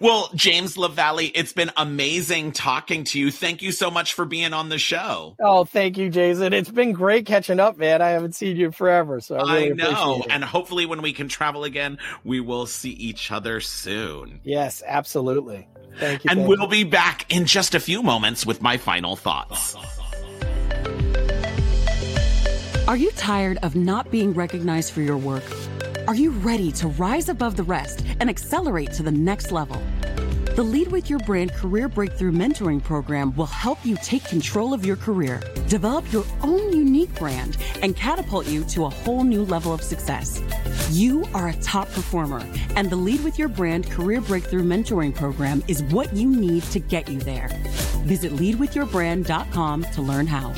[0.00, 3.30] well, James LaValle, it's been amazing talking to you.
[3.30, 5.36] Thank you so much for being on the show.
[5.40, 6.52] Oh, thank you, Jason.
[6.52, 8.02] It's been great catching up, man.
[8.02, 10.24] I haven't seen you forever, so I, really I know.
[10.28, 14.40] And hopefully, when we can travel again, we will see each other soon.
[14.44, 15.68] Yes, absolutely.
[15.98, 16.30] Thank you.
[16.30, 16.68] And thank we'll you.
[16.68, 19.76] be back in just a few moments with my final thoughts.
[22.88, 25.44] Are you tired of not being recognized for your work?
[26.06, 29.76] Are you ready to rise above the rest and accelerate to the next level?
[30.56, 34.86] The Lead with Your Brand Career Breakthrough Mentoring Program will help you take control of
[34.86, 39.74] your career, develop your own unique brand, and catapult you to a whole new level
[39.74, 40.40] of success.
[40.90, 42.42] You are a top performer,
[42.74, 46.80] and the Lead with Your Brand Career Breakthrough Mentoring Program is what you need to
[46.80, 47.50] get you there.
[48.06, 50.54] Visit leadwithyourbrand.com to learn how.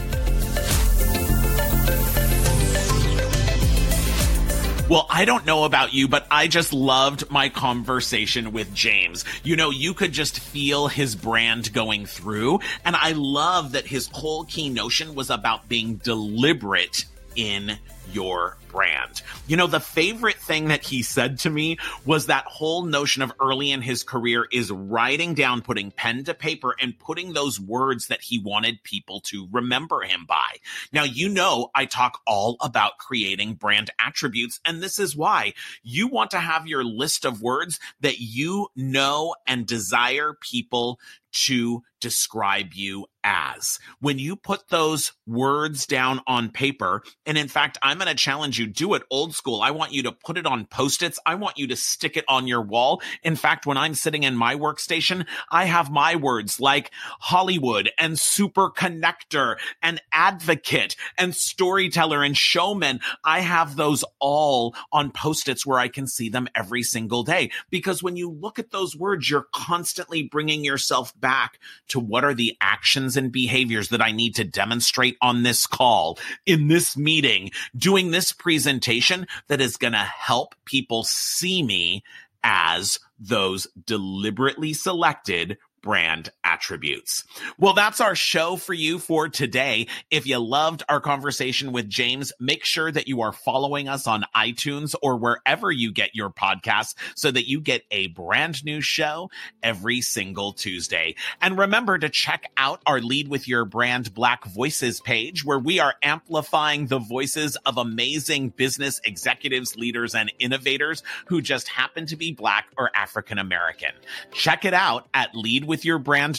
[4.90, 9.24] Well, I don't know about you, but I just loved my conversation with James.
[9.44, 12.58] You know, you could just feel his brand going through.
[12.84, 17.04] And I love that his whole key notion was about being deliberate
[17.36, 17.78] in
[18.12, 19.22] your brand.
[19.46, 23.32] You know, the favorite thing that he said to me was that whole notion of
[23.40, 28.06] early in his career is writing down, putting pen to paper and putting those words
[28.06, 30.56] that he wanted people to remember him by.
[30.92, 36.08] Now, you know, I talk all about creating brand attributes, and this is why you
[36.08, 41.00] want to have your list of words that you know and desire people
[41.32, 43.78] to describe you as.
[44.00, 48.58] When you put those words down on paper, and in fact, I'm going to challenge
[48.58, 49.60] you do it old school.
[49.60, 51.18] I want you to put it on post its.
[51.26, 53.02] I want you to stick it on your wall.
[53.22, 56.90] In fact, when I'm sitting in my workstation, I have my words like
[57.20, 63.00] Hollywood and super connector and advocate and storyteller and showman.
[63.24, 67.50] I have those all on post its where I can see them every single day.
[67.70, 71.58] Because when you look at those words, you're constantly bringing yourself back
[71.90, 76.18] to what are the actions and behaviors that I need to demonstrate on this call,
[76.46, 82.02] in this meeting, doing this presentation that is going to help people see me
[82.42, 87.24] as those deliberately selected brand attributes.
[87.58, 89.86] Well, that's our show for you for today.
[90.10, 94.24] If you loved our conversation with James, make sure that you are following us on
[94.34, 99.30] iTunes or wherever you get your podcasts so that you get a brand new show
[99.62, 101.14] every single Tuesday.
[101.40, 105.78] And remember to check out our Lead with Your Brand Black Voices page where we
[105.78, 112.16] are amplifying the voices of amazing business executives, leaders, and innovators who just happen to
[112.16, 113.90] be Black or African American.
[114.32, 115.64] Check it out at Lead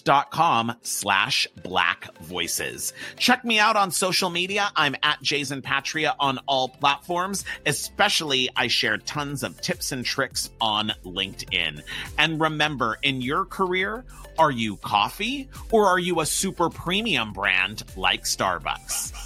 [0.02, 2.94] leadwithyourbrand.com slash black voices.
[3.18, 4.70] Check me out on social media.
[4.76, 7.46] I'm at Jason Patria on all platforms.
[7.66, 11.82] Especially, I share tons of tips and tricks on LinkedIn.
[12.18, 14.04] And remember, in your career,
[14.38, 19.18] are you coffee or are you a super premium brand like Starbucks?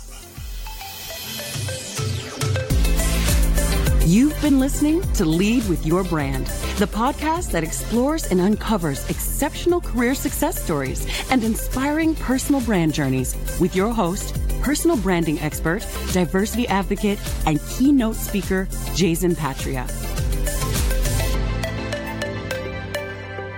[4.05, 6.45] You've been listening to Lead with Your Brand,
[6.77, 13.35] the podcast that explores and uncovers exceptional career success stories and inspiring personal brand journeys
[13.59, 19.87] with your host, personal branding expert, diversity advocate, and keynote speaker, Jason Patria.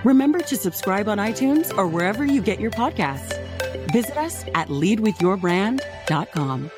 [0.02, 3.34] Remember to subscribe on iTunes or wherever you get your podcasts.
[3.92, 6.70] Visit us at leadwithyourbrand.com.